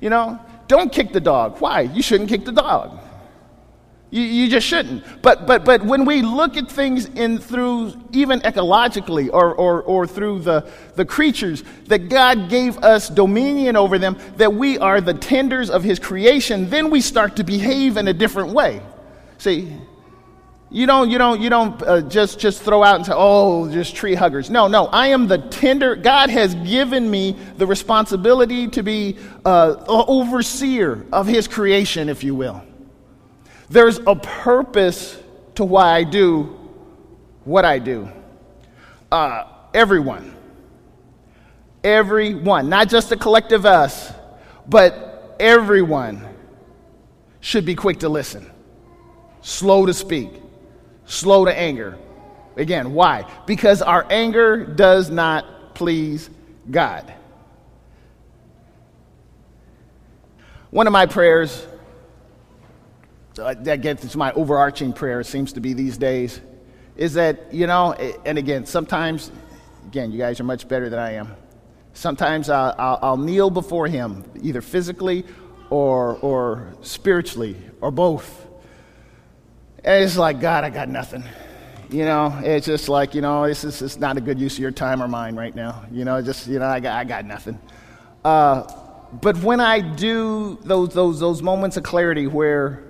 You 0.00 0.10
know, 0.10 0.40
don't 0.68 0.92
kick 0.92 1.12
the 1.12 1.20
dog. 1.20 1.60
Why? 1.60 1.82
You 1.82 2.02
shouldn't 2.02 2.28
kick 2.28 2.44
the 2.44 2.52
dog. 2.52 2.98
You, 4.12 4.20
you 4.20 4.48
just 4.50 4.66
shouldn't. 4.66 5.04
But, 5.22 5.46
but, 5.46 5.64
but 5.64 5.82
when 5.82 6.04
we 6.04 6.20
look 6.20 6.58
at 6.58 6.70
things 6.70 7.06
in 7.06 7.38
through 7.38 7.94
even 8.12 8.40
ecologically 8.40 9.30
or, 9.32 9.54
or, 9.54 9.82
or 9.82 10.06
through 10.06 10.40
the, 10.40 10.70
the 10.96 11.06
creatures, 11.06 11.64
that 11.86 12.10
God 12.10 12.50
gave 12.50 12.76
us 12.78 13.08
dominion 13.08 13.74
over 13.74 13.98
them, 13.98 14.18
that 14.36 14.52
we 14.52 14.76
are 14.76 15.00
the 15.00 15.14
tenders 15.14 15.70
of 15.70 15.82
His 15.82 15.98
creation, 15.98 16.68
then 16.68 16.90
we 16.90 17.00
start 17.00 17.36
to 17.36 17.44
behave 17.44 17.96
in 17.96 18.06
a 18.06 18.12
different 18.12 18.50
way. 18.50 18.82
See, 19.38 19.72
you 20.72 20.86
don't, 20.86 21.10
you 21.10 21.18
don't, 21.18 21.40
you 21.42 21.50
don't 21.50 21.82
uh, 21.82 22.00
just, 22.00 22.38
just 22.38 22.62
throw 22.62 22.82
out 22.82 22.96
and 22.96 23.04
say, 23.04 23.12
oh, 23.14 23.70
just 23.70 23.94
tree 23.94 24.14
huggers. 24.14 24.48
No, 24.48 24.68
no. 24.68 24.86
I 24.86 25.08
am 25.08 25.28
the 25.28 25.36
tender. 25.36 25.94
God 25.96 26.30
has 26.30 26.54
given 26.54 27.10
me 27.10 27.36
the 27.58 27.66
responsibility 27.66 28.68
to 28.68 28.82
be 28.82 29.18
uh, 29.44 29.84
overseer 29.86 31.04
of 31.12 31.26
His 31.26 31.46
creation, 31.46 32.08
if 32.08 32.24
you 32.24 32.34
will. 32.34 32.64
There's 33.68 33.98
a 34.06 34.16
purpose 34.16 35.20
to 35.56 35.64
why 35.64 35.94
I 35.94 36.04
do 36.04 36.58
what 37.44 37.66
I 37.66 37.78
do. 37.78 38.10
Uh, 39.10 39.44
everyone, 39.74 40.34
everyone, 41.84 42.70
not 42.70 42.88
just 42.88 43.10
the 43.10 43.16
collective 43.18 43.66
us, 43.66 44.10
but 44.66 45.36
everyone 45.38 46.26
should 47.40 47.66
be 47.66 47.74
quick 47.74 48.00
to 48.00 48.08
listen, 48.08 48.50
slow 49.42 49.84
to 49.84 49.92
speak, 49.92 50.41
slow 51.06 51.44
to 51.44 51.56
anger. 51.56 51.98
Again, 52.56 52.92
why? 52.92 53.30
Because 53.46 53.82
our 53.82 54.06
anger 54.10 54.64
does 54.64 55.10
not 55.10 55.74
please 55.74 56.28
God. 56.70 57.12
One 60.70 60.86
of 60.86 60.92
my 60.92 61.06
prayers 61.06 61.66
uh, 63.38 63.54
that 63.60 63.80
gets 63.80 64.14
my 64.16 64.32
overarching 64.32 64.92
prayer, 64.92 65.22
seems 65.22 65.52
to 65.54 65.60
be 65.60 65.72
these 65.72 65.96
days, 65.98 66.40
is 66.96 67.14
that, 67.14 67.52
you 67.52 67.66
know, 67.66 67.92
and 68.24 68.38
again, 68.38 68.66
sometimes, 68.66 69.30
again, 69.86 70.12
you 70.12 70.18
guys 70.18 70.40
are 70.40 70.44
much 70.44 70.68
better 70.68 70.88
than 70.88 70.98
I 70.98 71.12
am. 71.12 71.34
Sometimes 71.94 72.48
I'll, 72.48 72.74
I'll, 72.78 72.98
I'll 73.02 73.16
kneel 73.16 73.50
before 73.50 73.86
Him, 73.86 74.24
either 74.42 74.60
physically 74.60 75.24
or, 75.70 76.16
or 76.16 76.74
spiritually, 76.82 77.56
or 77.80 77.90
both. 77.90 78.46
And 79.84 80.04
it's 80.04 80.16
like, 80.16 80.40
God, 80.40 80.64
I 80.64 80.70
got 80.70 80.88
nothing. 80.88 81.24
You 81.90 82.04
know, 82.04 82.40
it's 82.42 82.66
just 82.66 82.88
like, 82.88 83.14
you 83.14 83.20
know, 83.20 83.46
this 83.46 83.64
is 83.64 83.98
not 83.98 84.16
a 84.16 84.20
good 84.20 84.38
use 84.38 84.54
of 84.54 84.60
your 84.60 84.70
time 84.70 85.02
or 85.02 85.08
mine 85.08 85.36
right 85.36 85.54
now. 85.54 85.84
You 85.90 86.04
know, 86.04 86.22
just, 86.22 86.46
you 86.46 86.58
know, 86.58 86.66
I 86.66 86.80
got, 86.80 86.98
I 86.98 87.04
got 87.04 87.24
nothing. 87.24 87.58
Uh, 88.24 88.62
but 89.20 89.36
when 89.42 89.60
I 89.60 89.80
do 89.80 90.58
those, 90.62 90.94
those, 90.94 91.20
those 91.20 91.42
moments 91.42 91.76
of 91.76 91.82
clarity 91.82 92.26
where 92.26 92.84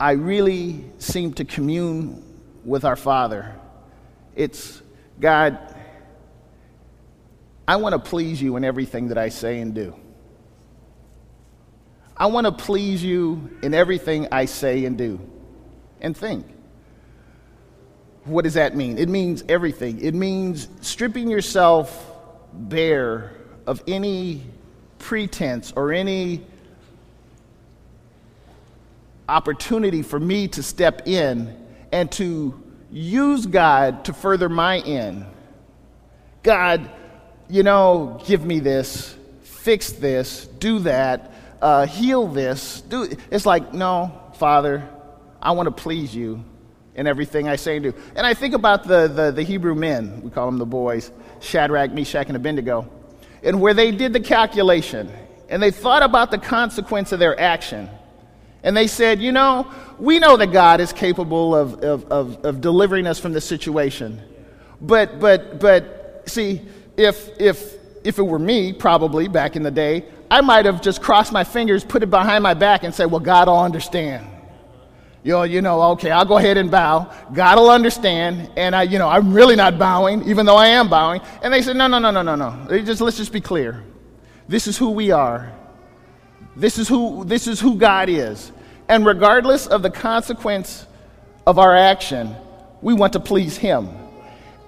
I 0.00 0.12
really 0.12 0.84
seem 0.98 1.34
to 1.34 1.44
commune 1.44 2.24
with 2.64 2.84
our 2.84 2.96
Father. 2.96 3.54
It's 4.34 4.80
God, 5.20 5.58
I 7.68 7.76
want 7.76 7.92
to 7.92 7.98
please 7.98 8.40
you 8.40 8.56
in 8.56 8.64
everything 8.64 9.08
that 9.08 9.18
I 9.18 9.28
say 9.28 9.60
and 9.60 9.74
do. 9.74 9.94
I 12.16 12.26
want 12.26 12.46
to 12.46 12.52
please 12.52 13.02
you 13.02 13.50
in 13.62 13.74
everything 13.74 14.28
I 14.32 14.46
say 14.46 14.84
and 14.84 14.96
do 14.96 15.20
and 16.02 16.14
think. 16.14 16.46
What 18.24 18.44
does 18.44 18.54
that 18.54 18.76
mean? 18.76 18.98
It 18.98 19.08
means 19.08 19.42
everything. 19.48 20.00
It 20.00 20.14
means 20.14 20.68
stripping 20.82 21.30
yourself 21.30 22.10
bare 22.52 23.32
of 23.66 23.82
any 23.88 24.42
pretense 24.98 25.72
or 25.74 25.92
any 25.92 26.44
opportunity 29.28 30.02
for 30.02 30.20
me 30.20 30.48
to 30.48 30.62
step 30.62 31.08
in 31.08 31.56
and 31.90 32.10
to 32.12 32.60
use 32.90 33.46
God 33.46 34.04
to 34.04 34.12
further 34.12 34.48
my 34.48 34.78
end. 34.80 35.24
God, 36.42 36.90
you 37.48 37.62
know, 37.62 38.20
give 38.26 38.44
me 38.44 38.60
this, 38.60 39.16
fix 39.42 39.92
this, 39.92 40.46
do 40.46 40.80
that, 40.80 41.32
uh, 41.60 41.86
heal 41.86 42.26
this. 42.26 42.82
Do 42.82 43.08
it's 43.30 43.46
like 43.46 43.72
no, 43.72 44.12
Father, 44.34 44.88
I 45.42 45.50
want 45.52 45.66
to 45.66 45.82
please 45.82 46.14
you 46.14 46.44
in 46.94 47.06
everything 47.06 47.48
I 47.48 47.56
say 47.56 47.76
and 47.76 47.82
do. 47.82 47.94
And 48.16 48.26
I 48.26 48.34
think 48.34 48.54
about 48.54 48.84
the, 48.84 49.08
the, 49.08 49.30
the 49.32 49.42
Hebrew 49.42 49.74
men, 49.74 50.22
we 50.22 50.30
call 50.30 50.46
them 50.46 50.58
the 50.58 50.66
boys, 50.66 51.10
Shadrach, 51.40 51.92
Meshach, 51.92 52.28
and 52.28 52.36
Abednego, 52.36 52.88
and 53.42 53.60
where 53.60 53.74
they 53.74 53.90
did 53.90 54.12
the 54.12 54.20
calculation 54.20 55.10
and 55.52 55.62
they 55.62 55.70
thought 55.70 56.02
about 56.02 56.30
the 56.30 56.38
consequence 56.38 57.12
of 57.12 57.18
their 57.18 57.38
action. 57.38 57.90
And 58.62 58.74
they 58.74 58.86
said, 58.86 59.20
You 59.20 59.32
know, 59.32 59.70
we 59.98 60.18
know 60.18 60.38
that 60.38 60.50
God 60.50 60.80
is 60.80 60.94
capable 60.94 61.54
of, 61.54 61.84
of, 61.84 62.10
of, 62.10 62.44
of 62.44 62.60
delivering 62.62 63.06
us 63.06 63.18
from 63.18 63.34
this 63.34 63.44
situation. 63.44 64.20
But, 64.80 65.20
but, 65.20 65.60
but, 65.60 66.22
see, 66.26 66.62
if, 66.96 67.38
if, 67.38 67.74
if 68.02 68.18
it 68.18 68.22
were 68.22 68.38
me, 68.38 68.72
probably 68.72 69.28
back 69.28 69.54
in 69.54 69.62
the 69.62 69.70
day, 69.70 70.06
I 70.30 70.40
might 70.40 70.64
have 70.64 70.80
just 70.80 71.02
crossed 71.02 71.32
my 71.32 71.44
fingers, 71.44 71.84
put 71.84 72.02
it 72.02 72.08
behind 72.08 72.42
my 72.42 72.54
back, 72.54 72.82
and 72.82 72.94
said, 72.94 73.10
Well, 73.10 73.20
God 73.20 73.48
will 73.48 73.60
understand. 73.60 74.26
You 75.24 75.32
know, 75.32 75.42
you 75.44 75.62
know, 75.62 75.82
okay, 75.92 76.10
I'll 76.10 76.24
go 76.24 76.38
ahead 76.38 76.56
and 76.56 76.70
bow. 76.70 77.12
God 77.32 77.58
will 77.58 77.70
understand. 77.70 78.50
And 78.56 78.74
I, 78.74 78.82
you 78.82 78.98
know, 78.98 79.08
I'm 79.08 79.32
really 79.32 79.54
not 79.54 79.78
bowing, 79.78 80.28
even 80.28 80.46
though 80.46 80.56
I 80.56 80.68
am 80.68 80.88
bowing. 80.88 81.20
And 81.42 81.54
they 81.54 81.62
said, 81.62 81.76
no, 81.76 81.86
no, 81.86 81.98
no, 82.00 82.10
no, 82.10 82.22
no, 82.22 82.34
no. 82.34 82.82
Just, 82.82 83.00
let's 83.00 83.16
just 83.16 83.32
be 83.32 83.40
clear. 83.40 83.84
This 84.48 84.66
is 84.66 84.76
who 84.76 84.90
we 84.90 85.12
are. 85.12 85.52
This 86.56 86.76
is 86.76 86.88
who, 86.88 87.24
this 87.24 87.46
is 87.46 87.60
who 87.60 87.76
God 87.76 88.08
is. 88.08 88.50
And 88.88 89.06
regardless 89.06 89.68
of 89.68 89.82
the 89.82 89.90
consequence 89.90 90.86
of 91.46 91.58
our 91.58 91.74
action, 91.74 92.34
we 92.82 92.92
want 92.92 93.12
to 93.12 93.20
please 93.20 93.56
Him. 93.56 93.88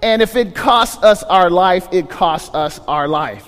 And 0.01 0.21
if 0.21 0.35
it 0.35 0.55
costs 0.55 1.03
us 1.03 1.21
our 1.23 1.49
life, 1.49 1.87
it 1.91 2.09
costs 2.09 2.53
us 2.55 2.79
our 2.87 3.07
life. 3.07 3.47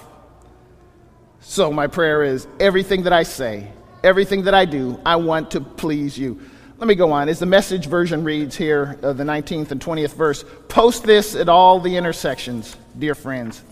So, 1.39 1.71
my 1.71 1.87
prayer 1.87 2.23
is 2.23 2.47
everything 2.59 3.03
that 3.03 3.13
I 3.13 3.23
say, 3.23 3.71
everything 4.03 4.43
that 4.43 4.53
I 4.53 4.65
do, 4.65 4.99
I 5.05 5.15
want 5.15 5.51
to 5.51 5.61
please 5.61 6.17
you. 6.17 6.41
Let 6.79 6.87
me 6.87 6.93
go 6.93 7.11
on. 7.11 7.27
As 7.27 7.39
the 7.39 7.47
message 7.47 7.87
version 7.87 8.23
reads 8.23 8.55
here, 8.55 8.99
uh, 9.01 9.11
the 9.13 9.23
19th 9.23 9.71
and 9.71 9.81
20th 9.81 10.13
verse, 10.13 10.45
post 10.67 11.03
this 11.03 11.35
at 11.35 11.49
all 11.49 11.79
the 11.79 11.97
intersections, 11.97 12.77
dear 12.99 13.15
friends. 13.15 13.63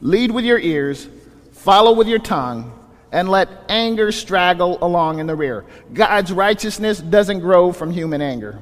Lead 0.00 0.32
with 0.32 0.44
your 0.44 0.58
ears, 0.58 1.08
follow 1.52 1.92
with 1.92 2.08
your 2.08 2.18
tongue 2.18 2.76
and 3.12 3.28
let 3.28 3.48
anger 3.68 4.10
straggle 4.10 4.78
along 4.82 5.20
in 5.20 5.28
the 5.28 5.34
rear. 5.36 5.64
God's 5.92 6.32
righteousness 6.32 6.98
doesn't 6.98 7.38
grow 7.38 7.70
from 7.70 7.92
human 7.92 8.20
anger. 8.20 8.58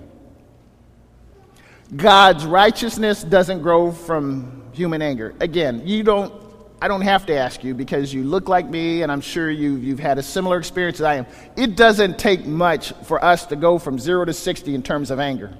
God's 1.96 2.44
righteousness 2.44 3.24
doesn't 3.24 3.62
grow 3.62 3.90
from 3.90 4.64
human 4.72 5.00
anger. 5.00 5.34
Again, 5.40 5.86
you 5.86 6.02
don't 6.02 6.41
I 6.82 6.88
don't 6.88 7.02
have 7.02 7.26
to 7.26 7.34
ask 7.36 7.62
you 7.62 7.74
because 7.74 8.12
you 8.12 8.24
look 8.24 8.48
like 8.48 8.68
me 8.68 9.02
and 9.02 9.12
I'm 9.12 9.20
sure 9.20 9.48
you, 9.48 9.76
you've 9.76 10.00
had 10.00 10.18
a 10.18 10.22
similar 10.22 10.58
experience 10.58 10.98
as 10.98 11.04
I 11.04 11.14
am. 11.14 11.26
It 11.56 11.76
doesn't 11.76 12.18
take 12.18 12.44
much 12.44 12.92
for 13.04 13.24
us 13.24 13.46
to 13.46 13.56
go 13.56 13.78
from 13.78 14.00
0 14.00 14.24
to 14.24 14.32
60 14.32 14.74
in 14.74 14.82
terms 14.82 15.12
of 15.12 15.20
anger. 15.20 15.56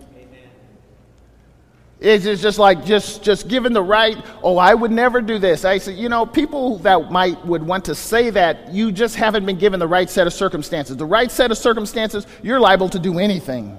It's 2.01 2.25
just 2.25 2.59
like 2.59 2.85
just 2.85 3.23
just 3.23 3.47
given 3.47 3.73
the 3.73 3.83
right. 3.83 4.17
Oh, 4.43 4.59
I 4.59 4.75
would 4.75 4.91
never 4.91 5.21
do 5.21 5.39
this. 5.39 5.65
I 5.65 5.79
said, 5.79 5.97
you 5.97 6.09
know, 6.09 6.27
people 6.27 6.79
that 6.79 7.13
might 7.13 7.47
would 7.47 7.63
want 7.63 7.85
to 7.85 7.95
say 7.95 8.31
that 8.31 8.73
you 8.73 8.91
just 8.91 9.15
haven't 9.15 9.47
been 9.47 9.59
given 9.59 9.79
the 9.79 9.87
right 9.87 10.11
set 10.11 10.27
of 10.27 10.33
circumstances. 10.33 10.97
The 10.97 11.07
right 11.07 11.31
set 11.31 11.53
of 11.53 11.59
circumstances, 11.59 12.27
you're 12.43 12.59
liable 12.59 12.89
to 12.89 12.99
do 12.99 13.21
anything. 13.21 13.79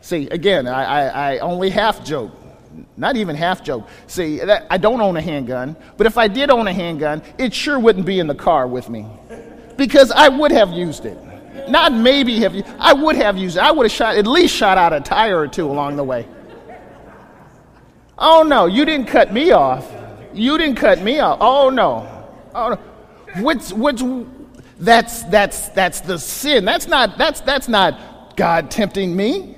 See, 0.00 0.28
again, 0.28 0.68
I, 0.68 0.84
I, 0.84 1.32
I 1.34 1.38
only 1.40 1.70
half 1.70 2.04
joke, 2.04 2.30
not 2.96 3.16
even 3.16 3.36
half 3.36 3.62
joke. 3.62 3.88
See, 4.06 4.38
that, 4.38 4.66
I 4.70 4.78
don't 4.78 5.00
own 5.00 5.16
a 5.16 5.20
handgun, 5.20 5.76
but 5.96 6.06
if 6.06 6.18
I 6.18 6.28
did 6.28 6.50
own 6.50 6.66
a 6.66 6.72
handgun, 6.72 7.22
it 7.38 7.52
sure 7.54 7.78
wouldn't 7.78 8.06
be 8.06 8.18
in 8.18 8.26
the 8.26 8.34
car 8.34 8.66
with 8.66 8.88
me, 8.88 9.06
because 9.76 10.10
I 10.10 10.28
would 10.28 10.52
have 10.52 10.70
used 10.72 11.04
it. 11.04 11.18
Not 11.68 11.92
maybe 11.92 12.40
have 12.40 12.54
you. 12.54 12.62
I 12.78 12.92
would 12.92 13.16
have 13.16 13.36
used 13.36 13.56
it. 13.56 13.62
I 13.62 13.72
would 13.72 13.86
have 13.86 13.92
shot 13.92 14.16
at 14.16 14.26
least 14.26 14.54
shot 14.54 14.78
out 14.78 14.92
a 14.92 15.00
tire 15.00 15.38
or 15.38 15.48
two 15.48 15.66
along 15.66 15.96
the 15.96 16.04
way. 16.04 16.28
Oh 18.18 18.42
no, 18.42 18.66
you 18.66 18.84
didn't 18.84 19.06
cut 19.06 19.32
me 19.32 19.50
off. 19.50 19.90
You 20.32 20.58
didn't 20.58 20.76
cut 20.76 21.02
me 21.02 21.18
off. 21.20 21.38
Oh 21.40 21.70
no. 21.70 22.06
Oh 22.54 22.70
no. 22.70 23.42
Which 23.42 23.70
which 23.70 24.02
that's 24.78 25.22
that's 25.24 25.70
that's 25.70 26.00
the 26.00 26.18
sin. 26.18 26.64
That's 26.64 26.86
not 26.86 27.18
that's 27.18 27.40
that's 27.40 27.68
not 27.68 28.36
God 28.36 28.70
tempting 28.70 29.16
me. 29.16 29.56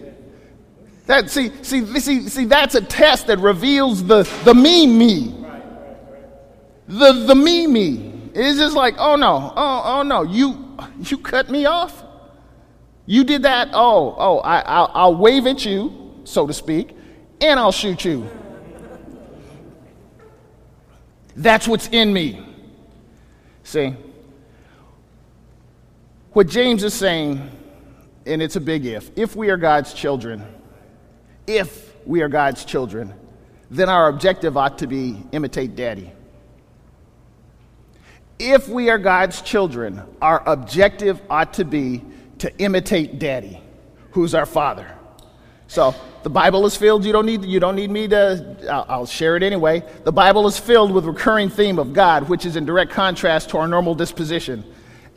That 1.09 1.31
see 1.31 1.51
see 1.63 1.87
see 2.01 2.29
see 2.29 2.45
that's 2.45 2.75
a 2.75 2.83
test 2.83 3.29
that 3.29 3.39
reveals 3.39 4.05
the 4.05 4.31
the 4.45 4.55
me 4.55 4.87
me. 4.87 5.35
The 6.87 7.25
the 7.27 7.35
me 7.35 7.67
me. 7.67 8.31
It's 8.35 8.59
just 8.59 8.77
like, 8.77 8.95
oh 8.99 9.17
no, 9.17 9.55
oh 9.57 9.83
oh 9.87 10.03
no, 10.03 10.23
you 10.23 10.77
you 10.99 11.17
cut 11.17 11.49
me 11.49 11.65
off. 11.65 12.05
You 13.07 13.25
did 13.25 13.45
that. 13.45 13.71
Oh 13.73 14.17
oh, 14.19 14.39
I 14.41 14.61
I'll, 14.61 14.91
I'll 14.93 15.17
wave 15.17 15.47
at 15.47 15.65
you, 15.65 16.21
so 16.25 16.47
to 16.47 16.53
speak, 16.53 16.95
and 17.41 17.59
I'll 17.59 17.73
shoot 17.73 18.05
you. 18.05 18.29
That's 21.37 21.67
what's 21.67 21.89
in 21.89 22.13
me. 22.13 22.45
See? 23.63 23.97
What 26.35 26.49
James 26.49 26.85
is 26.85 26.93
saying, 26.93 27.51
and 28.27 28.43
it's 28.43 28.57
a 28.57 28.61
big 28.61 28.85
if, 28.85 29.11
if 29.17 29.35
we 29.35 29.49
are 29.49 29.57
God's 29.57 29.95
children, 29.95 30.45
if 31.49 31.97
we 32.07 32.23
are 32.23 32.29
God's 32.29 32.65
children, 32.65 33.15
then 33.71 33.89
our 33.89 34.09
objective 34.09 34.57
ought 34.57 34.79
to 34.79 34.87
be 34.87 35.21
imitate 35.33 35.75
daddy. 35.75 36.13
If 38.39 38.69
we 38.69 38.89
are 38.91 38.99
God's 38.99 39.43
children, 39.43 40.03
our 40.23 40.47
objective 40.49 41.21
ought 41.29 41.55
to 41.55 41.65
be 41.65 42.05
to 42.39 42.57
imitate 42.59 43.19
daddy, 43.19 43.61
who's 44.13 44.35
our 44.35 44.47
father. 44.47 44.95
So 45.67 45.95
the 46.23 46.31
Bible 46.31 46.65
is 46.67 46.77
filled. 46.77 47.05
You 47.05 47.13
don't 47.13 47.27
need, 47.27 47.45
you 47.45 47.59
don't 47.59 47.75
need 47.75 47.91
me 47.91 48.07
to, 48.09 48.57
I'll, 48.71 48.87
I'll 48.89 49.07
share 49.07 49.37
it 49.37 49.43
anyway. 49.43 49.83
The 50.05 50.13
Bible 50.13 50.47
is 50.47 50.59
filled 50.59 50.93
with 50.93 51.05
recurring 51.05 51.51
theme 51.51 51.79
of 51.79 51.93
God, 51.93 52.29
which 52.29 52.47
is 52.47 52.57
in 52.57 52.65
direct 52.65 52.93
contrast 52.93 53.51
to 53.51 53.59
our 53.59 53.69
normal 53.69 53.95
disposition. 53.95 54.65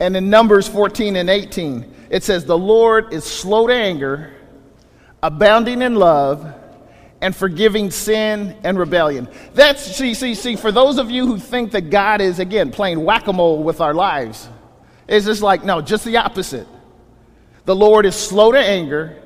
And 0.00 0.16
in 0.16 0.28
Numbers 0.28 0.66
14 0.66 1.16
and 1.16 1.30
18, 1.30 1.94
it 2.10 2.24
says, 2.24 2.44
The 2.44 2.58
Lord 2.58 3.12
is 3.12 3.24
slow 3.24 3.68
to 3.68 3.72
anger, 3.72 4.32
abounding 5.22 5.82
in 5.82 5.94
love, 5.94 6.54
and 7.22 7.34
forgiving 7.34 7.92
sin 7.92 8.56
and 8.64 8.76
rebellion. 8.76 9.28
That's, 9.54 9.80
see, 9.96 10.12
see, 10.12 10.34
see, 10.34 10.56
for 10.56 10.72
those 10.72 10.98
of 10.98 11.08
you 11.08 11.24
who 11.24 11.38
think 11.38 11.70
that 11.70 11.88
God 11.88 12.20
is, 12.20 12.40
again, 12.40 12.72
playing 12.72 13.02
whack 13.04 13.28
a 13.28 13.32
mole 13.32 13.62
with 13.62 13.80
our 13.80 13.94
lives, 13.94 14.48
it's 15.06 15.26
just 15.26 15.40
like, 15.40 15.64
no, 15.64 15.80
just 15.80 16.04
the 16.04 16.16
opposite. 16.16 16.66
The 17.64 17.76
Lord 17.76 18.06
is 18.06 18.16
slow 18.16 18.50
to 18.52 18.58
anger, 18.58 19.18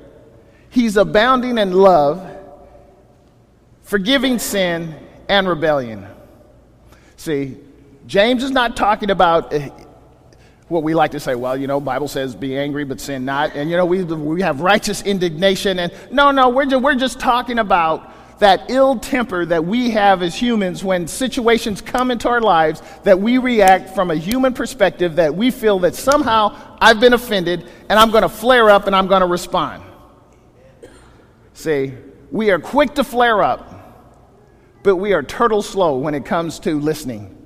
He's 0.69 0.95
abounding 0.95 1.57
in 1.57 1.71
love, 1.71 2.37
forgiving 3.81 4.37
sin 4.37 4.95
and 5.27 5.47
rebellion. 5.47 6.05
See, 7.15 7.57
James 8.05 8.43
is 8.43 8.51
not 8.51 8.77
talking 8.77 9.09
about 9.09 9.51
what 10.67 10.83
we 10.83 10.93
like 10.93 11.11
to 11.11 11.19
say, 11.19 11.35
well, 11.35 11.55
you 11.55 11.67
know, 11.67 11.79
Bible 11.79 12.07
says 12.07 12.35
be 12.35 12.57
angry 12.57 12.83
but 12.83 12.99
sin 12.99 13.25
not. 13.25 13.55
And, 13.55 13.69
you 13.69 13.77
know, 13.77 13.85
we, 13.85 14.03
we 14.03 14.41
have 14.41 14.61
righteous 14.61 15.01
indignation. 15.01 15.79
And 15.79 15.93
no, 16.11 16.31
no, 16.31 16.49
we're 16.49 16.65
just, 16.65 16.83
we're 16.83 16.95
just 16.95 17.19
talking 17.19 17.59
about 17.59 18.13
that 18.39 18.69
ill 18.69 18.99
temper 18.99 19.45
that 19.45 19.65
we 19.65 19.91
have 19.91 20.21
as 20.21 20.35
humans 20.35 20.83
when 20.83 21.07
situations 21.07 21.81
come 21.81 22.11
into 22.11 22.29
our 22.29 22.41
lives 22.41 22.81
that 23.03 23.19
we 23.19 23.37
react 23.37 23.95
from 23.95 24.11
a 24.11 24.15
human 24.15 24.53
perspective 24.53 25.15
that 25.15 25.35
we 25.35 25.49
feel 25.51 25.79
that 25.79 25.95
somehow 25.95 26.55
I've 26.79 26.99
been 26.99 27.13
offended 27.13 27.67
and 27.89 27.97
I'm 27.97 28.11
going 28.11 28.23
to 28.23 28.29
flare 28.29 28.69
up 28.69 28.87
and 28.87 28.95
I'm 28.95 29.07
going 29.07 29.21
to 29.21 29.27
respond. 29.27 29.83
See, 31.53 31.93
we 32.29 32.51
are 32.51 32.59
quick 32.59 32.95
to 32.95 33.03
flare 33.03 33.41
up, 33.41 34.83
but 34.83 34.97
we 34.97 35.13
are 35.13 35.23
turtle 35.23 35.63
slow 35.63 35.97
when 35.97 36.13
it 36.13 36.25
comes 36.25 36.59
to 36.59 36.79
listening. 36.79 37.36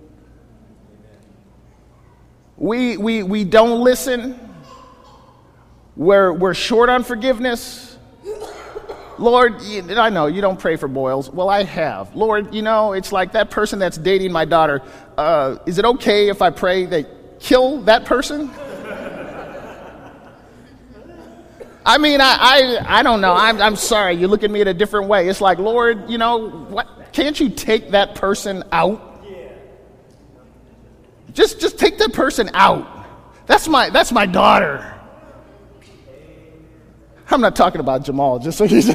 We, 2.62 2.96
we, 2.96 3.24
we 3.24 3.44
don't 3.44 3.82
listen. 3.84 4.39
We're, 5.96 6.32
we're 6.32 6.53
short 6.53 6.89
on 6.89 7.03
forgiveness. 7.03 7.98
Lord, 9.18 9.56
I 9.63 10.12
know 10.12 10.27
you 10.27 10.41
don't 10.41 10.60
pray 10.60 10.75
for 10.75 10.88
boils. 10.88 11.27
Well, 11.27 11.50
I 11.50 11.63
have. 11.63 12.15
Lord, 12.15 12.53
you 12.53 12.62
know, 12.62 12.94
it's 12.94 13.12
like 13.12 13.32
that 13.32 13.50
person 13.50 13.80
that's 13.80 13.98
dating 13.98 14.32
my 14.32 14.46
daughter. 14.46 14.84
Uh, 15.18 15.58
is 15.65 15.80
it 15.80 15.86
okay 15.86 16.30
if 16.30 16.44
I 16.44 16.51
pray 16.51 16.86
they 16.86 17.08
kill 17.39 17.82
that 17.82 18.06
person? 18.06 18.51
I 21.84 21.98
mean, 21.98 22.22
I, 22.22 22.38
I, 22.39 23.00
I 23.00 23.01
don't 23.01 23.22
know. 23.22 23.34
I'm, 23.34 23.60
I'm 23.60 23.75
sorry. 23.75 24.13
You 24.13 24.27
look 24.27 24.44
at 24.44 24.51
me 24.51 24.62
in 24.62 24.68
a 24.68 24.74
different 24.75 25.08
way. 25.08 25.27
It's 25.27 25.41
like, 25.41 25.58
Lord, 25.58 26.12
you 26.12 26.20
know, 26.20 26.48
what, 26.48 27.12
can't 27.12 27.39
you 27.39 27.50
take 27.50 27.89
that 27.89 28.13
person 28.13 28.63
out? 28.72 29.11
Just, 31.34 31.60
just 31.60 31.78
take 31.78 31.98
that 31.98 32.14
person 32.14 32.50
out. 32.54 32.88
That's 33.46 33.68
my, 33.68 33.90
that's 33.90 34.12
my 34.12 34.25
daughter. 34.25 34.88
I'm 37.29 37.42
not 37.42 37.55
talking 37.55 37.79
about 37.79 38.03
Jamal, 38.03 38.40
just 38.40 38.58
so 38.58 38.66
you 38.66 38.82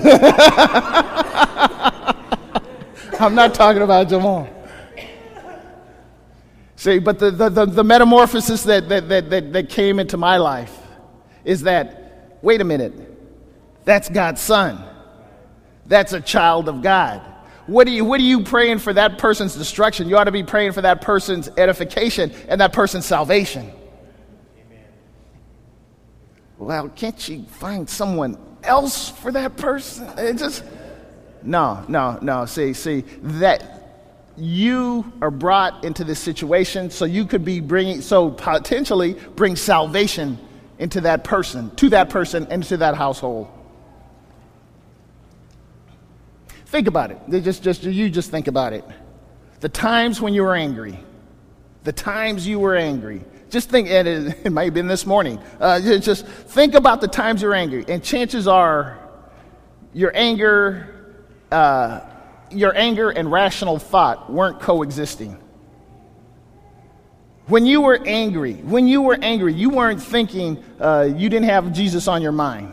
I'm 3.18 3.34
not 3.34 3.54
talking 3.54 3.80
about 3.82 4.08
Jamal. 4.08 4.46
See, 6.76 6.98
but 6.98 7.18
the, 7.18 7.30
the, 7.30 7.48
the, 7.48 7.64
the 7.66 7.84
metamorphosis 7.84 8.62
that, 8.64 8.88
that, 8.90 9.08
that, 9.08 9.30
that, 9.30 9.52
that 9.54 9.68
came 9.70 9.98
into 9.98 10.18
my 10.18 10.36
life 10.36 10.76
is 11.44 11.62
that, 11.62 12.38
wait 12.42 12.60
a 12.60 12.64
minute, 12.64 12.92
that's 13.84 14.10
God's 14.10 14.42
son. 14.42 14.84
That's 15.86 16.12
a 16.12 16.20
child 16.20 16.68
of 16.68 16.82
God. 16.82 17.22
What 17.66 17.88
are, 17.88 17.90
you, 17.90 18.04
what 18.04 18.20
are 18.20 18.24
you 18.24 18.44
praying 18.44 18.78
for 18.78 18.92
that 18.92 19.18
person's 19.18 19.56
destruction? 19.56 20.08
You 20.08 20.16
ought 20.16 20.24
to 20.24 20.32
be 20.32 20.44
praying 20.44 20.72
for 20.72 20.82
that 20.82 21.00
person's 21.00 21.48
edification 21.56 22.32
and 22.48 22.60
that 22.60 22.72
person's 22.72 23.06
salvation. 23.06 23.72
Amen. 24.56 24.84
Well, 26.58 26.88
can't 26.90 27.28
you 27.28 27.42
find 27.44 27.88
someone 27.88 28.38
else 28.62 29.10
for 29.10 29.32
that 29.32 29.56
person? 29.56 30.08
It 30.16 30.38
just, 30.38 30.62
no, 31.42 31.84
no, 31.88 32.18
no. 32.22 32.46
See, 32.46 32.72
see, 32.72 33.00
that 33.22 33.76
you 34.36 35.12
are 35.20 35.30
brought 35.30 35.84
into 35.84 36.04
this 36.04 36.20
situation 36.20 36.90
so 36.90 37.04
you 37.04 37.24
could 37.24 37.44
be 37.44 37.60
bringing, 37.60 38.00
so 38.00 38.30
potentially 38.30 39.14
bring 39.34 39.56
salvation 39.56 40.38
into 40.78 41.00
that 41.00 41.24
person, 41.24 41.74
to 41.76 41.88
that 41.88 42.10
person, 42.10 42.46
and 42.50 42.62
to 42.64 42.76
that 42.76 42.94
household. 42.94 43.48
Think 46.76 46.88
about 46.88 47.10
it. 47.10 47.42
Just, 47.42 47.62
just, 47.62 47.84
you 47.84 48.10
just 48.10 48.30
think 48.30 48.48
about 48.48 48.74
it. 48.74 48.84
The 49.60 49.68
times 49.70 50.20
when 50.20 50.34
you 50.34 50.42
were 50.42 50.54
angry. 50.54 50.98
The 51.84 51.92
times 51.92 52.46
you 52.46 52.58
were 52.58 52.76
angry. 52.76 53.24
Just 53.48 53.70
think, 53.70 53.88
and 53.88 54.06
it, 54.06 54.36
it 54.44 54.52
might 54.52 54.64
have 54.64 54.74
been 54.74 54.86
this 54.86 55.06
morning. 55.06 55.38
Uh, 55.58 55.80
just 55.80 56.26
think 56.26 56.74
about 56.74 57.00
the 57.00 57.08
times 57.08 57.40
you're 57.40 57.54
angry, 57.54 57.86
and 57.88 58.04
chances 58.04 58.46
are 58.46 58.98
your 59.94 60.12
anger, 60.14 61.16
uh, 61.50 62.00
your 62.50 62.76
anger 62.76 63.08
and 63.08 63.32
rational 63.32 63.78
thought 63.78 64.30
weren't 64.30 64.60
coexisting. 64.60 65.38
When 67.46 67.64
you 67.64 67.80
were 67.80 67.98
angry, 68.04 68.52
when 68.52 68.86
you 68.86 69.00
were 69.00 69.16
angry, 69.22 69.54
you 69.54 69.70
weren't 69.70 70.02
thinking 70.02 70.62
uh, 70.78 71.08
you 71.16 71.30
didn't 71.30 71.48
have 71.48 71.72
Jesus 71.72 72.06
on 72.06 72.20
your 72.20 72.32
mind, 72.32 72.70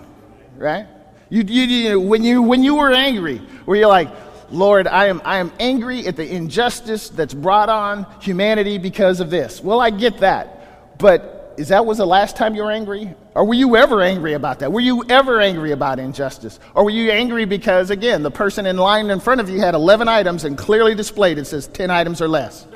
right? 0.58 0.88
You, 1.34 1.42
you, 1.42 1.64
you, 1.64 2.00
when, 2.00 2.24
you, 2.24 2.44
when 2.44 2.64
you 2.64 2.76
were 2.76 2.94
angry, 2.94 3.40
where 3.66 3.76
you're 3.76 3.88
like, 3.88 4.10
Lord, 4.52 4.86
I 4.86 5.08
am, 5.08 5.20
I 5.26 5.40
am 5.40 5.52
angry 5.60 6.06
at 6.06 6.16
the 6.16 6.32
injustice 6.32 7.10
that's 7.10 7.34
brought 7.34 7.70
on 7.70 8.06
humanity 8.22 8.78
because 8.78 9.20
of 9.20 9.32
this. 9.32 9.60
Well, 9.60 9.80
I 9.80 9.90
get 9.90 10.20
that. 10.20 11.00
But 11.00 11.56
is 11.58 11.70
that 11.70 11.88
was 11.88 11.98
the 11.98 12.06
last 12.06 12.38
time 12.38 12.54
you 12.54 12.62
were 12.62 12.70
angry? 12.70 13.16
Or 13.34 13.46
were 13.46 13.56
you 13.56 13.76
ever 13.78 14.04
angry 14.04 14.34
about 14.34 14.60
that? 14.60 14.72
Were 14.72 14.80
you 14.80 15.06
ever 15.10 15.42
angry 15.42 15.72
about 15.72 15.98
injustice? 15.98 16.60
Or 16.76 16.84
were 16.84 16.92
you 16.92 17.10
angry 17.10 17.46
because, 17.46 17.90
again, 17.90 18.22
the 18.22 18.30
person 18.30 18.68
in 18.68 18.78
line 18.78 19.10
in 19.10 19.20
front 19.20 19.42
of 19.42 19.50
you 19.50 19.60
had 19.60 19.74
11 19.74 20.08
items 20.08 20.44
and 20.44 20.56
clearly 20.56 20.94
displayed 20.94 21.40
it 21.40 21.46
says 21.46 21.66
10 21.66 21.90
items 21.90 22.22
or 22.22 22.28
less? 22.28 22.68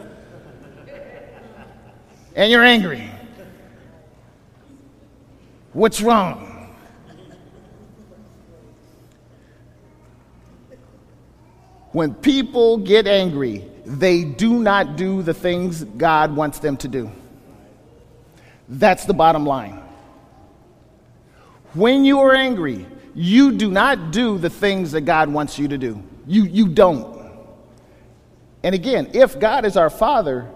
and 2.35 2.51
you're 2.51 2.63
angry. 2.63 3.07
What's 5.73 6.01
wrong? 6.01 6.46
When 11.97 12.13
people 12.13 12.77
get 12.77 13.07
angry, 13.07 13.65
they 13.83 14.23
do 14.23 14.59
not 14.59 14.97
do 14.97 15.23
the 15.23 15.33
things 15.33 15.83
God 15.83 16.35
wants 16.35 16.59
them 16.59 16.77
to 16.77 16.87
do. 16.87 17.11
That's 18.69 19.05
the 19.05 19.15
bottom 19.15 19.47
line. 19.47 19.81
When 21.73 22.05
you 22.05 22.19
are 22.19 22.35
angry, 22.35 22.85
you 23.15 23.51
do 23.53 23.71
not 23.71 24.11
do 24.11 24.37
the 24.37 24.51
things 24.51 24.91
that 24.91 25.05
God 25.05 25.29
wants 25.29 25.57
you 25.57 25.69
to 25.69 25.77
do. 25.79 26.03
You, 26.27 26.43
you 26.43 26.67
don't. 26.67 27.31
And 28.61 28.75
again, 28.75 29.09
if 29.15 29.39
God 29.39 29.65
is 29.65 29.75
our 29.75 29.89
Father, 29.89 30.47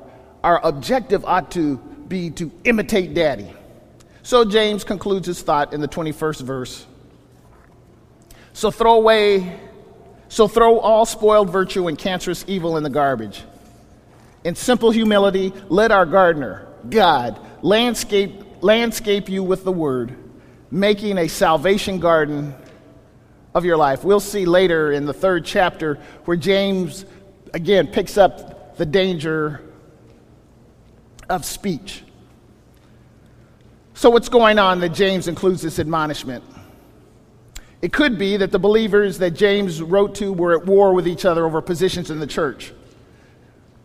our 0.44 0.64
objective 0.64 1.26
ought 1.26 1.50
to 1.54 1.78
be 2.08 2.30
to 2.30 2.52
imitate 2.66 3.16
Daddy. 3.16 3.52
So 4.22 4.46
James 4.46 4.84
concludes 4.84 5.26
his 5.26 5.42
thought 5.42 5.74
in 5.74 5.82
the 5.82 5.88
21st 5.88 6.42
verse. 6.44 6.86
So 8.54 8.70
throw 8.70 8.94
away 8.94 9.60
so 10.32 10.48
throw 10.48 10.80
all 10.80 11.06
spoiled 11.06 11.50
virtue 11.50 11.90
and 11.90 11.98
cancerous 11.98 12.46
evil 12.48 12.78
in 12.78 12.84
the 12.84 12.90
garbage. 12.90 13.44
In 14.46 14.56
simple 14.56 14.90
humility, 14.90 15.52
let 15.68 15.92
our 15.92 16.06
gardener, 16.06 16.70
God, 16.90 17.38
landscape, 17.62 18.42
landscape 18.62 19.28
you 19.28 19.44
with 19.44 19.66
the 19.66 19.74
word, 19.74 20.16
making 20.72 21.18
a 21.18 21.28
salvation 21.28 22.00
garden 22.00 22.56
of 23.54 23.66
your 23.66 23.76
life. 23.76 24.06
We'll 24.06 24.22
see 24.22 24.46
later 24.46 24.94
in 24.94 25.06
the 25.06 25.14
third 25.14 25.44
chapter 25.44 25.96
where 26.24 26.38
James 26.38 27.04
again 27.54 27.88
picks 27.88 28.18
up 28.18 28.78
the 28.78 28.86
danger 28.86 29.62
of 31.28 31.44
speech. 31.44 32.04
So, 33.96 34.10
what's 34.10 34.30
going 34.30 34.60
on 34.60 34.80
that 34.80 34.94
James 34.94 35.28
includes 35.28 35.62
this 35.62 35.78
admonishment? 35.78 36.46
It 37.82 37.92
could 37.92 38.18
be 38.18 38.38
that 38.38 38.52
the 38.52 38.60
believers 38.60 39.18
that 39.20 39.32
James 39.32 39.82
wrote 39.82 40.16
to 40.16 40.32
were 40.32 40.58
at 40.58 40.66
war 40.66 40.94
with 40.94 41.08
each 41.08 41.26
other 41.26 41.46
over 41.46 41.62
positions 41.62 42.12
in 42.12 42.20
the 42.20 42.28
church. 42.28 42.74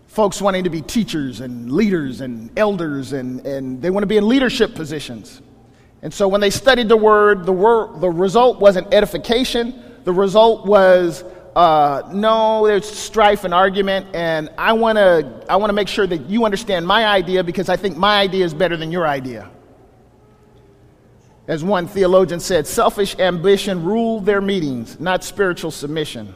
folks 0.08 0.40
wanting 0.40 0.64
to 0.64 0.70
be 0.70 0.80
teachers 0.80 1.40
and 1.40 1.70
leaders 1.70 2.22
and 2.22 2.50
elders, 2.58 3.12
and, 3.12 3.44
and 3.46 3.82
they 3.82 3.90
want 3.90 4.02
to 4.02 4.06
be 4.06 4.16
in 4.16 4.26
leadership 4.26 4.74
positions. 4.74 5.42
And 6.00 6.12
so 6.12 6.26
when 6.26 6.40
they 6.40 6.48
studied 6.48 6.88
the 6.88 6.96
word, 6.96 7.44
the, 7.44 7.52
word, 7.52 8.00
the 8.00 8.08
result 8.08 8.58
wasn't 8.58 8.94
edification, 8.94 9.82
the 10.04 10.12
result 10.12 10.64
was 10.64 11.22
uh, 11.54 12.02
no, 12.12 12.66
there's 12.66 12.88
strife 12.88 13.44
and 13.44 13.52
argument, 13.52 14.06
and 14.14 14.50
I 14.58 14.74
want 14.74 14.96
to 14.96 15.44
I 15.48 15.56
wanna 15.56 15.72
make 15.72 15.88
sure 15.88 16.06
that 16.06 16.28
you 16.28 16.44
understand 16.44 16.86
my 16.86 17.06
idea 17.06 17.42
because 17.42 17.70
I 17.70 17.76
think 17.76 17.96
my 17.96 18.18
idea 18.18 18.44
is 18.44 18.52
better 18.52 18.76
than 18.76 18.92
your 18.92 19.06
idea. 19.06 19.50
As 21.48 21.62
one 21.62 21.86
theologian 21.86 22.40
said, 22.40 22.66
selfish 22.66 23.16
ambition 23.18 23.84
ruled 23.84 24.26
their 24.26 24.40
meetings, 24.40 24.98
not 24.98 25.22
spiritual 25.22 25.70
submission. 25.70 26.34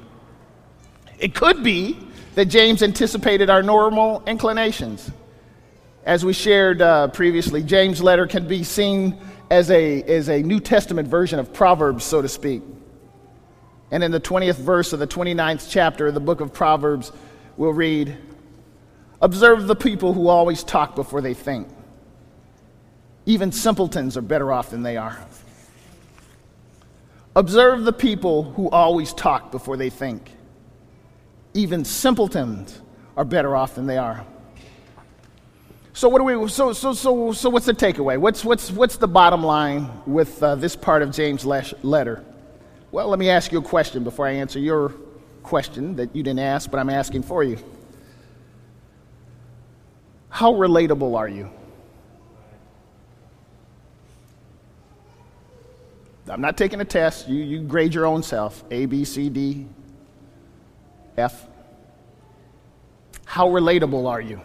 It 1.19 1.35
could 1.35 1.65
be 1.65 1.99
that 2.37 2.47
James 2.47 2.83
anticipated 2.83 3.51
our 3.51 3.63
normal 3.63 4.23
inclinations. 4.27 5.11
As 6.05 6.25
we 6.25 6.33
shared 6.33 6.81
uh, 6.81 7.09
previously, 7.09 7.63
James' 7.63 8.03
letter 8.03 8.27
can 8.27 8.47
be 8.47 8.63
seen 8.63 9.19
as 9.51 9.71
a, 9.71 10.03
as 10.05 10.29
a 10.29 10.43
New 10.43 10.61
Testament 10.61 11.09
version 11.09 11.39
of 11.39 11.53
Proverbs, 11.53 12.05
so 12.05 12.23
to 12.23 12.29
speak. 12.29 12.63
And 13.91 14.05
in 14.05 14.13
the 14.13 14.21
20th 14.21 14.57
verse 14.57 14.93
of 14.93 15.01
the 15.01 15.07
29th 15.09 15.69
chapter 15.69 16.07
of 16.07 16.15
the 16.15 16.21
book 16.21 16.41
of 16.41 16.53
Proverbs, 16.53 17.11
we'll 17.57 17.73
read 17.73 18.17
Observe 19.23 19.67
the 19.67 19.77
people 19.77 20.15
who 20.15 20.29
always 20.29 20.65
talk 20.65 20.95
before 20.95 21.21
they 21.21 21.35
think. 21.35 21.69
Even 23.31 23.53
simpletons 23.53 24.17
are 24.17 24.23
better 24.23 24.51
off 24.51 24.71
than 24.71 24.83
they 24.83 24.97
are. 24.97 25.17
Observe 27.37 27.85
the 27.85 27.93
people 27.93 28.43
who 28.43 28.69
always 28.71 29.15
talk 29.15 29.53
before 29.53 29.77
they 29.77 29.89
think. 29.89 30.33
Even 31.55 31.85
simpletons 31.85 32.81
are 33.17 33.25
better 33.25 33.55
off 33.55 33.77
than 33.77 33.87
they 33.87 33.99
are. 33.99 34.27
So 35.93 36.09
what 36.09 36.19
do 36.19 36.25
we? 36.25 36.49
So 36.49 36.73
so 36.73 36.93
so 36.93 37.31
so 37.31 37.51
what's 37.51 37.67
the 37.67 37.73
takeaway? 37.73 38.19
What's 38.19 38.45
what's 38.45 38.69
what's 38.73 38.97
the 38.97 39.07
bottom 39.07 39.45
line 39.45 39.89
with 40.07 40.43
uh, 40.43 40.57
this 40.57 40.75
part 40.75 41.03
of 41.03 41.13
James' 41.13 41.45
letter? 41.45 42.25
Well, 42.91 43.07
let 43.07 43.21
me 43.21 43.31
ask 43.31 43.53
you 43.53 43.61
a 43.61 43.63
question 43.63 44.03
before 44.03 44.27
I 44.27 44.33
answer 44.33 44.59
your 44.59 44.93
question 45.45 45.95
that 45.95 46.17
you 46.17 46.25
didn't 46.25 46.41
ask, 46.41 46.69
but 46.69 46.81
I'm 46.81 46.91
asking 46.91 47.23
for 47.23 47.45
you. 47.45 47.59
How 50.31 50.53
relatable 50.53 51.17
are 51.17 51.29
you? 51.29 51.49
I'm 56.29 56.41
not 56.41 56.57
taking 56.57 56.81
a 56.81 56.85
test. 56.85 57.29
You, 57.29 57.43
you 57.43 57.61
grade 57.63 57.95
your 57.95 58.07
own 58.07 58.23
self 58.23 58.65
A, 58.71 58.87
B, 58.87 59.05
C, 59.05 59.29
D, 59.29 59.67
F. 61.17 61.47
How 63.25 63.49
relatable 63.49 64.09
are 64.09 64.21
you? 64.21 64.41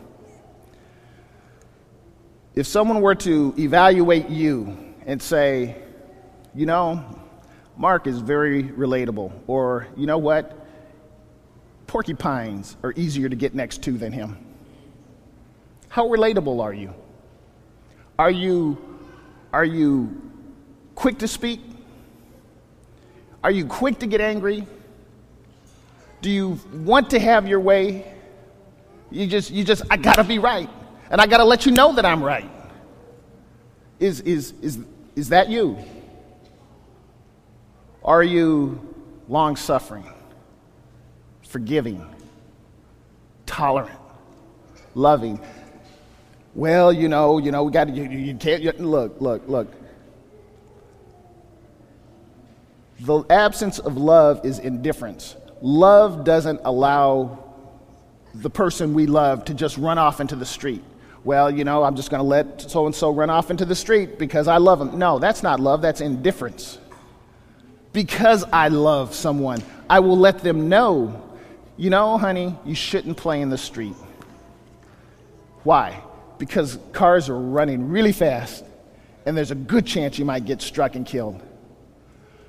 If 2.54 2.68
someone 2.68 3.02
were 3.02 3.16
to 3.16 3.54
evaluate 3.58 4.30
you 4.30 4.78
and 5.06 5.22
say, 5.22 5.76
you 6.54 6.66
know, 6.66 7.04
Mark 7.78 8.08
is 8.08 8.20
very 8.20 8.64
relatable. 8.64 9.34
Or, 9.48 9.88
you 9.98 10.06
know 10.06 10.18
what? 10.18 10.66
Porcupines 11.88 12.78
are 12.84 12.94
easier 12.96 13.28
to 13.28 13.36
get 13.36 13.54
next 13.54 13.84
to 13.84 13.92
than 13.92 14.12
him. 14.12 14.38
How 15.90 16.08
relatable 16.08 16.64
are 16.64 16.74
you? 16.74 16.94
Are 18.18 18.32
you, 18.32 18.78
are 19.52 19.66
you 19.66 20.25
quick 20.96 21.20
to 21.20 21.28
speak? 21.28 21.62
Are 23.44 23.52
you 23.52 23.66
quick 23.66 24.00
to 24.00 24.08
get 24.08 24.22
angry? 24.22 24.66
Do 26.22 26.32
you 26.32 26.60
want 26.74 27.12
to 27.12 27.20
have 27.20 27.48
your 27.48 27.60
way? 27.60 28.12
You 29.12 29.28
just, 29.28 29.52
you 29.52 29.64
just, 29.64 29.84
I 29.92 29.98
gotta 29.98 30.24
be 30.24 30.40
right. 30.40 30.70
And 31.12 31.22
I 31.22 31.28
gotta 31.28 31.44
let 31.44 31.66
you 31.66 31.72
know 31.72 31.94
that 31.94 32.06
I'm 32.06 32.24
right. 32.24 32.50
Is, 34.00 34.22
is, 34.22 34.54
is, 34.62 34.80
is 35.16 35.30
that 35.30 35.50
you? 35.50 35.78
Are 38.04 38.24
you 38.24 38.80
long 39.28 39.56
suffering, 39.56 40.06
forgiving, 41.44 42.06
tolerant, 43.46 44.00
loving? 44.94 45.40
Well, 46.54 46.94
you 46.94 47.10
know, 47.10 47.38
you 47.38 47.52
know, 47.52 47.64
we 47.64 47.72
got 47.72 47.88
to, 47.88 47.94
you, 47.94 48.04
you 48.10 48.36
can't, 48.36 48.62
you, 48.62 48.72
look, 48.74 49.20
look, 49.20 49.48
look. 49.48 49.68
The 53.00 53.24
absence 53.30 53.80
of 53.80 53.98
love 53.98 54.46
is 54.46 54.60
indifference. 54.60 55.36
Love 55.62 56.24
doesn't 56.24 56.62
allow 56.64 57.44
the 58.34 58.50
person 58.50 58.94
we 58.94 59.06
love 59.06 59.46
to 59.46 59.54
just 59.54 59.78
run 59.78 59.98
off 59.98 60.20
into 60.20 60.36
the 60.36 60.46
street. 60.46 60.84
Well, 61.24 61.50
you 61.50 61.64
know, 61.64 61.84
I'm 61.84 61.96
just 61.96 62.10
going 62.10 62.20
to 62.20 62.28
let 62.28 62.62
so 62.62 62.86
and 62.86 62.94
so 62.94 63.10
run 63.12 63.30
off 63.30 63.50
into 63.50 63.66
the 63.66 63.76
street 63.76 64.20
because 64.20 64.48
I 64.48 64.58
love 64.58 64.80
them. 64.80 65.00
No, 65.00 65.20
that's 65.20 65.42
not 65.44 65.60
love, 65.60 65.82
that's 65.82 66.02
indifference 66.02 66.78
because 67.96 68.44
I 68.52 68.68
love 68.68 69.16
someone, 69.16 69.64
I 69.90 70.02
will 70.02 70.18
let 70.18 70.40
them 70.40 70.68
know, 70.68 71.24
you 71.78 71.90
know, 71.90 72.18
honey, 72.18 72.54
you 72.66 72.76
shouldn't 72.76 73.16
play 73.16 73.40
in 73.40 73.50
the 73.50 73.58
street. 73.58 73.96
Why? 75.64 76.04
Because 76.38 76.78
cars 76.92 77.30
are 77.30 77.40
running 77.40 77.88
really 77.88 78.12
fast, 78.12 78.66
and 79.26 79.36
there's 79.36 79.52
a 79.52 79.56
good 79.56 79.86
chance 79.86 80.20
you 80.20 80.26
might 80.26 80.44
get 80.44 80.62
struck 80.62 80.96
and 80.96 81.06
killed. 81.06 81.42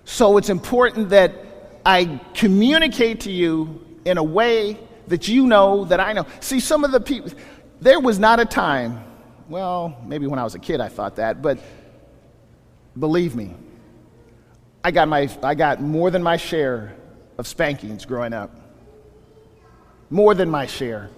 So 0.07 0.39
it's 0.39 0.49
important 0.51 1.11
that 1.11 1.35
I 1.85 2.21
communicate 2.33 3.21
to 3.23 3.31
you 3.31 3.85
in 4.05 4.19
a 4.19 4.23
way 4.23 4.79
that 5.09 5.27
you 5.27 5.47
know 5.47 5.85
that 5.87 5.99
I 5.99 6.13
know. 6.13 6.25
See, 6.41 6.61
some 6.61 6.85
of 6.85 6.93
the 6.93 7.01
people, 7.01 7.33
there 7.81 7.99
was 8.01 8.19
not 8.19 8.39
a 8.39 8.45
time, 8.45 9.05
well, 9.49 10.01
maybe 10.07 10.29
when 10.29 10.39
I 10.39 10.45
was 10.45 10.55
a 10.55 10.61
kid 10.61 10.81
I 10.81 10.89
thought 10.89 11.17
that, 11.17 11.43
but 11.43 11.59
believe 12.99 13.35
me, 13.35 13.55
I 14.85 14.93
got, 14.93 15.09
my, 15.09 15.29
I 15.43 15.57
got 15.57 15.83
more 15.83 16.13
than 16.13 16.23
my 16.23 16.37
share 16.37 16.95
of 17.37 17.49
spankings 17.49 18.05
growing 18.05 18.33
up. 18.33 18.55
More 20.09 20.35
than 20.35 20.49
my 20.49 20.67
share. 20.67 21.11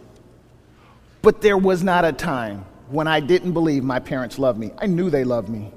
But 1.20 1.42
there 1.42 1.58
was 1.58 1.84
not 1.84 2.06
a 2.06 2.12
time 2.12 2.64
when 2.88 3.06
I 3.06 3.20
didn't 3.20 3.52
believe 3.52 3.84
my 3.84 3.98
parents 3.98 4.38
loved 4.38 4.58
me. 4.58 4.70
I 4.78 4.86
knew 4.86 5.10
they 5.10 5.24
loved 5.24 5.50
me. 5.50 5.72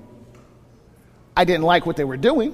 I 1.35 1.43
didn't 1.43 1.63
like 1.63 1.85
what 1.85 1.97
they 1.97 2.05
were 2.05 2.15
doing. 2.15 2.53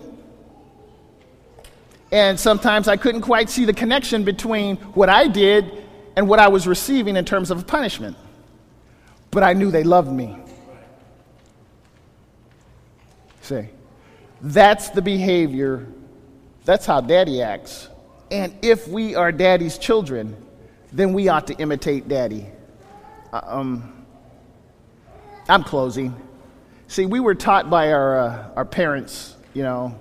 And 2.11 2.39
sometimes 2.39 2.87
I 2.87 2.97
couldn't 2.97 3.21
quite 3.21 3.49
see 3.49 3.65
the 3.65 3.73
connection 3.73 4.23
between 4.23 4.77
what 4.77 5.09
I 5.09 5.27
did 5.27 5.83
and 6.15 6.27
what 6.27 6.39
I 6.39 6.47
was 6.47 6.67
receiving 6.67 7.15
in 7.15 7.25
terms 7.25 7.51
of 7.51 7.67
punishment. 7.67 8.17
But 9.29 9.43
I 9.43 9.53
knew 9.53 9.71
they 9.71 9.83
loved 9.83 10.11
me. 10.11 10.37
See? 13.41 13.67
That's 14.41 14.89
the 14.89 15.01
behavior, 15.01 15.87
that's 16.63 16.85
how 16.85 17.01
daddy 17.01 17.41
acts. 17.41 17.89
And 18.29 18.53
if 18.61 18.87
we 18.87 19.15
are 19.15 19.31
daddy's 19.31 19.77
children, 19.77 20.35
then 20.91 21.13
we 21.13 21.29
ought 21.29 21.47
to 21.47 21.53
imitate 21.55 22.07
daddy. 22.07 22.45
Um, 23.31 24.05
I'm 25.47 25.63
closing. 25.63 26.15
See, 26.87 27.05
we 27.05 27.19
were 27.19 27.35
taught 27.35 27.69
by 27.69 27.91
our, 27.91 28.19
uh, 28.19 28.49
our 28.55 28.65
parents, 28.65 29.35
you 29.53 29.63
know, 29.63 29.99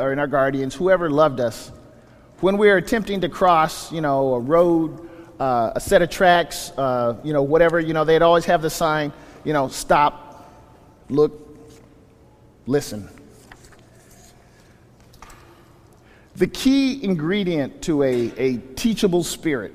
or 0.00 0.12
in 0.12 0.18
our 0.18 0.26
guardians, 0.26 0.74
whoever 0.74 1.10
loved 1.10 1.40
us, 1.40 1.70
when 2.40 2.56
we 2.56 2.70
are 2.70 2.76
attempting 2.76 3.20
to 3.20 3.28
cross, 3.28 3.92
you 3.92 4.00
know, 4.00 4.34
a 4.34 4.40
road, 4.40 5.08
uh, 5.38 5.72
a 5.74 5.80
set 5.80 6.02
of 6.02 6.10
tracks, 6.10 6.72
uh, 6.76 7.16
you 7.22 7.32
know, 7.32 7.42
whatever, 7.42 7.78
you 7.78 7.92
know, 7.92 8.04
they'd 8.04 8.22
always 8.22 8.44
have 8.46 8.62
the 8.62 8.70
sign, 8.70 9.12
you 9.44 9.52
know, 9.52 9.68
stop, 9.68 10.50
look, 11.08 11.58
listen. 12.66 13.08
The 16.36 16.46
key 16.46 17.04
ingredient 17.04 17.82
to 17.82 18.02
a, 18.02 18.32
a 18.38 18.56
teachable 18.74 19.22
spirit, 19.22 19.74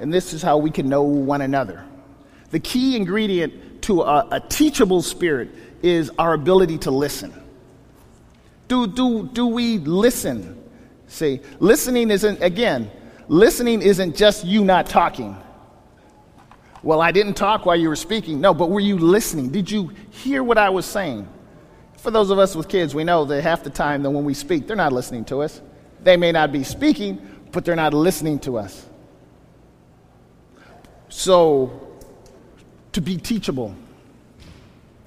and 0.00 0.14
this 0.14 0.32
is 0.32 0.42
how 0.42 0.58
we 0.58 0.70
can 0.70 0.88
know 0.88 1.02
one 1.02 1.40
another. 1.40 1.84
The 2.50 2.60
key 2.60 2.96
ingredient 2.96 3.82
to 3.82 4.02
a, 4.02 4.28
a 4.30 4.40
teachable 4.40 5.02
spirit 5.02 5.50
is 5.82 6.10
our 6.18 6.34
ability 6.34 6.78
to 6.78 6.90
listen. 6.90 7.32
Do, 8.68 8.86
do, 8.86 9.28
do 9.32 9.46
we 9.46 9.78
listen? 9.78 10.62
See, 11.08 11.40
listening 11.58 12.10
isn't, 12.10 12.42
again, 12.42 12.90
listening 13.26 13.82
isn't 13.82 14.14
just 14.14 14.44
you 14.44 14.64
not 14.64 14.86
talking. 14.86 15.36
Well, 16.82 17.00
I 17.00 17.10
didn't 17.10 17.34
talk 17.34 17.66
while 17.66 17.76
you 17.76 17.88
were 17.88 17.96
speaking. 17.96 18.40
No, 18.40 18.54
but 18.54 18.70
were 18.70 18.80
you 18.80 18.98
listening? 18.98 19.50
Did 19.50 19.70
you 19.70 19.90
hear 20.10 20.44
what 20.44 20.58
I 20.58 20.68
was 20.70 20.86
saying? 20.86 21.26
For 21.96 22.10
those 22.10 22.30
of 22.30 22.38
us 22.38 22.54
with 22.54 22.68
kids, 22.68 22.94
we 22.94 23.02
know 23.02 23.24
that 23.24 23.42
half 23.42 23.64
the 23.64 23.70
time 23.70 24.02
that 24.02 24.10
when 24.10 24.24
we 24.24 24.34
speak, 24.34 24.66
they're 24.66 24.76
not 24.76 24.92
listening 24.92 25.24
to 25.26 25.42
us. 25.42 25.60
They 26.02 26.16
may 26.16 26.30
not 26.30 26.52
be 26.52 26.62
speaking, 26.62 27.20
but 27.50 27.64
they're 27.64 27.74
not 27.74 27.94
listening 27.94 28.38
to 28.40 28.58
us. 28.58 28.86
So, 31.08 31.88
to 32.92 33.00
be 33.00 33.16
teachable 33.16 33.74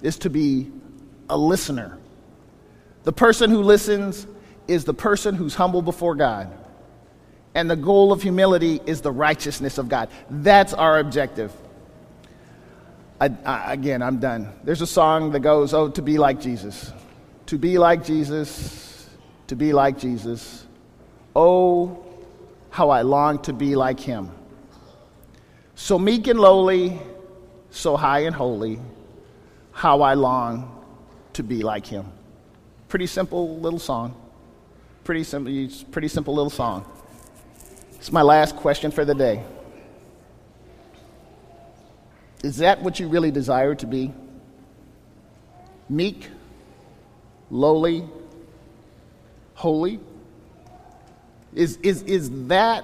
is 0.02 0.18
to 0.20 0.30
be 0.30 0.72
a 1.30 1.38
listener. 1.38 1.98
The 3.04 3.12
person 3.12 3.50
who 3.50 3.62
listens 3.62 4.28
is 4.68 4.86
the 4.86 4.94
person 4.94 5.36
who's 5.36 5.56
humble 5.56 5.82
before 5.82 6.16
God. 6.16 6.56
And 7.54 7.70
the 7.70 7.76
goal 7.76 8.12
of 8.14 8.22
humility 8.22 8.80
is 8.86 9.02
the 9.02 9.12
righteousness 9.12 9.78
of 9.78 9.90
God. 9.90 10.10
That's 10.30 10.74
our 10.74 11.00
objective. 11.00 11.52
I, 13.20 13.30
I, 13.46 13.74
again, 13.74 14.02
I'm 14.02 14.20
done. 14.20 14.52
There's 14.64 14.82
a 14.82 14.88
song 14.88 15.32
that 15.32 15.42
goes, 15.42 15.74
Oh, 15.74 15.90
to 15.90 16.02
be 16.02 16.18
like 16.18 16.40
Jesus. 16.40 16.92
To 17.48 17.58
be 17.58 17.78
like 17.78 18.06
Jesus. 18.06 19.10
To 19.48 19.56
be 19.56 19.74
like 19.74 19.98
Jesus. 20.00 20.66
Oh, 21.36 22.06
how 22.70 22.90
I 22.90 23.02
long 23.02 23.40
to 23.44 23.54
be 23.54 23.76
like 23.76 24.00
him. 24.00 24.32
So 25.76 26.00
meek 26.00 26.28
and 26.28 26.40
lowly, 26.40 27.00
so 27.70 27.98
high 27.98 28.20
and 28.20 28.36
holy, 28.36 28.80
how 29.72 30.02
I 30.02 30.14
long 30.14 30.84
to 31.34 31.44
be 31.44 31.64
like 31.64 31.86
him. 31.86 32.12
Pretty 32.92 33.08
simple 33.08 33.58
little 33.60 33.80
song. 33.80 34.14
Pretty 35.06 35.24
simple, 35.24 35.70
pretty 35.92 36.10
simple 36.10 36.36
little 36.36 36.50
song. 36.50 36.86
It's 37.96 38.12
my 38.12 38.22
last 38.22 38.58
question 38.58 38.92
for 38.92 39.06
the 39.06 39.16
day. 39.16 39.46
Is 42.44 42.58
that 42.58 42.82
what 42.82 43.00
you 43.00 43.08
really 43.08 43.32
desire 43.32 43.76
to 43.76 43.88
be? 43.88 44.14
Meek, 45.88 46.28
lowly, 47.50 48.10
holy? 49.54 50.02
Is, 51.56 51.78
is, 51.78 52.02
is 52.04 52.30
that 52.50 52.84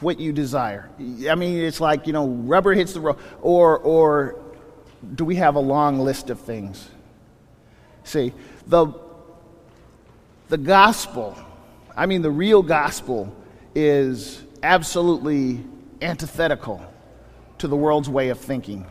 what 0.00 0.18
you 0.18 0.32
desire? 0.32 0.88
I 1.28 1.34
mean, 1.34 1.58
it's 1.58 1.82
like, 1.82 2.06
you 2.06 2.14
know, 2.14 2.28
rubber 2.28 2.72
hits 2.72 2.94
the 2.94 3.00
road. 3.00 3.18
Or, 3.42 3.76
or 3.76 4.36
do 5.14 5.26
we 5.26 5.34
have 5.34 5.56
a 5.56 5.60
long 5.60 5.98
list 5.98 6.30
of 6.30 6.40
things? 6.40 6.88
See, 8.04 8.32
the, 8.66 9.06
the 10.48 10.58
gospel, 10.58 11.36
I 11.96 12.06
mean, 12.06 12.22
the 12.22 12.30
real 12.30 12.62
gospel, 12.62 13.34
is 13.74 14.42
absolutely 14.62 15.64
antithetical 16.00 16.84
to 17.58 17.68
the 17.68 17.76
world's 17.76 18.08
way 18.08 18.30
of 18.30 18.38
thinking. 18.38 18.86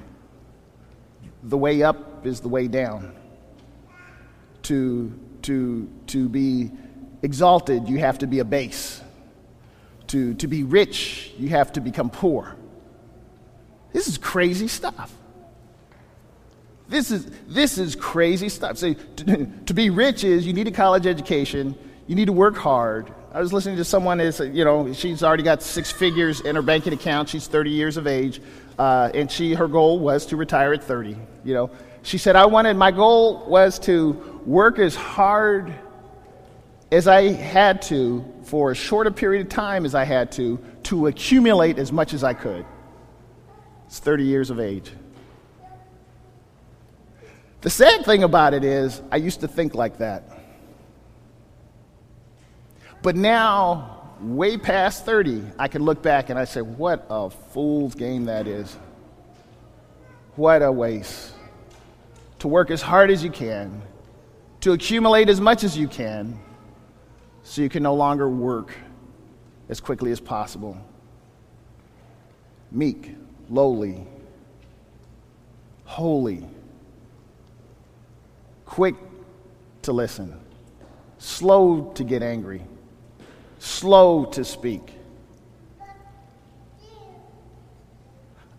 The 1.44 1.58
way 1.58 1.84
up 1.84 2.26
is 2.26 2.40
the 2.42 2.48
way 2.48 2.68
down. 2.68 3.16
To, 4.64 5.18
to, 5.44 5.90
to 6.08 6.30
be 6.30 6.72
exalted, 7.22 7.88
you 7.88 8.00
have 8.00 8.20
to 8.20 8.28
be 8.28 8.40
a 8.40 8.46
base. 8.46 9.02
To, 10.08 10.34
to 10.36 10.48
be 10.48 10.64
rich, 10.64 11.32
you 11.38 11.50
have 11.50 11.74
to 11.74 11.82
become 11.82 12.10
poor. 12.10 12.56
This 13.94 14.08
is 14.08 14.18
crazy 14.18 14.68
stuff. 14.68 15.14
This 16.90 17.12
is, 17.12 17.30
this 17.48 17.78
is 17.78 17.96
crazy 17.96 18.50
stuff. 18.50 18.78
So, 18.78 18.94
to, 18.94 19.46
to 19.66 19.74
be 19.74 19.90
rich 19.90 20.24
is 20.24 20.46
you 20.46 20.54
need 20.54 20.68
a 20.68 20.72
college 20.72 21.06
education, 21.06 21.76
you 22.08 22.16
need 22.16 22.26
to 22.26 22.34
work 22.34 22.56
hard. 22.56 23.14
I 23.34 23.42
was 23.42 23.54
listening 23.54 23.78
to 23.78 23.84
someone 23.84 24.20
is 24.20 24.40
you 24.40 24.64
know 24.66 24.94
she's 24.94 25.22
already 25.22 25.44
got 25.44 25.62
six 25.62 25.92
figures 25.92 26.42
in 26.42 26.56
her 26.56 26.62
banking 26.62 26.94
account. 26.94 27.30
She's 27.30 27.46
30 27.46 27.70
years 27.70 27.98
of 27.98 28.08
age, 28.08 28.42
uh, 28.80 29.12
and 29.14 29.30
she 29.30 29.54
her 29.54 29.68
goal 29.68 30.00
was 30.00 30.26
to 30.28 30.38
retire 30.38 30.74
at 30.74 30.84
30. 30.84 31.18
You 31.44 31.54
know, 31.54 31.70
she 32.04 32.18
said 32.18 32.36
I 32.36 32.46
wanted 32.46 32.78
my 32.78 32.90
goal 32.90 33.46
was 33.46 33.78
to 33.80 34.42
work 34.46 34.80
as 34.80 34.96
hard 34.96 35.74
as 36.92 37.08
I 37.08 37.24
had 37.24 37.82
to 37.84 38.26
for 38.44 38.72
as 38.72 38.78
short 38.78 39.08
a 39.08 39.12
period 39.12 39.46
of 39.46 39.50
time 39.50 39.86
as 39.86 39.94
I 39.94 40.06
had 40.06 40.32
to 40.34 40.58
to 40.84 41.08
accumulate 41.08 41.78
as 41.78 41.92
much 41.92 42.14
as 42.14 42.24
I 42.24 42.34
could. 42.34 42.66
It's 43.88 44.00
30 44.00 44.24
years 44.24 44.50
of 44.50 44.60
age. 44.60 44.92
The 47.68 47.72
sad 47.72 48.06
thing 48.06 48.24
about 48.24 48.54
it 48.54 48.64
is, 48.64 49.02
I 49.12 49.18
used 49.18 49.42
to 49.42 49.48
think 49.50 49.76
like 49.76 49.98
that. 49.98 50.24
But 53.04 53.18
now, 53.18 54.14
way 54.22 54.56
past 54.56 55.06
30, 55.06 55.44
I 55.60 55.68
can 55.68 55.84
look 55.84 56.02
back 56.02 56.30
and 56.30 56.40
I 56.40 56.46
say, 56.46 56.62
what 56.62 57.06
a 57.10 57.30
fool's 57.30 57.94
game 57.94 58.24
that 58.24 58.48
is. 58.48 58.74
What 60.38 60.62
a 60.62 60.72
waste. 60.72 61.34
To 62.40 62.48
work 62.48 62.72
as 62.72 62.82
hard 62.82 63.12
as 63.12 63.22
you 63.22 63.32
can, 63.32 63.82
to 64.62 64.72
accumulate 64.72 65.28
as 65.28 65.42
much 65.42 65.66
as 65.66 65.78
you 65.78 65.90
can, 65.90 66.40
so 67.44 67.62
you 67.62 67.68
can 67.68 67.84
no 67.84 67.96
longer 67.96 68.30
work 68.30 68.74
as 69.68 69.82
quickly 69.82 70.14
as 70.14 70.22
possible. 70.22 70.78
Meek, 72.72 73.14
lowly, 73.50 74.08
holy, 75.84 76.48
quick 78.68 78.96
to 79.82 79.92
listen, 79.92 80.40
slow 81.18 81.92
to 81.96 82.04
get 82.04 82.22
angry, 82.22 82.62
slow 83.58 84.26
to 84.26 84.46
speak. 84.46 84.94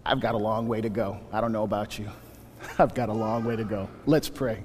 I've 0.04 0.20
got 0.20 0.34
a 0.34 0.38
long 0.38 0.66
way 0.66 0.80
to 0.80 0.88
go. 0.88 1.20
I 1.30 1.40
don't 1.40 1.52
know 1.52 1.64
about 1.64 1.98
you. 1.98 2.08
I've 2.78 2.94
got 2.94 3.10
a 3.10 3.12
long 3.12 3.44
way 3.44 3.54
to 3.56 3.64
go. 3.64 3.88
Let's 4.06 4.30
pray. 4.30 4.64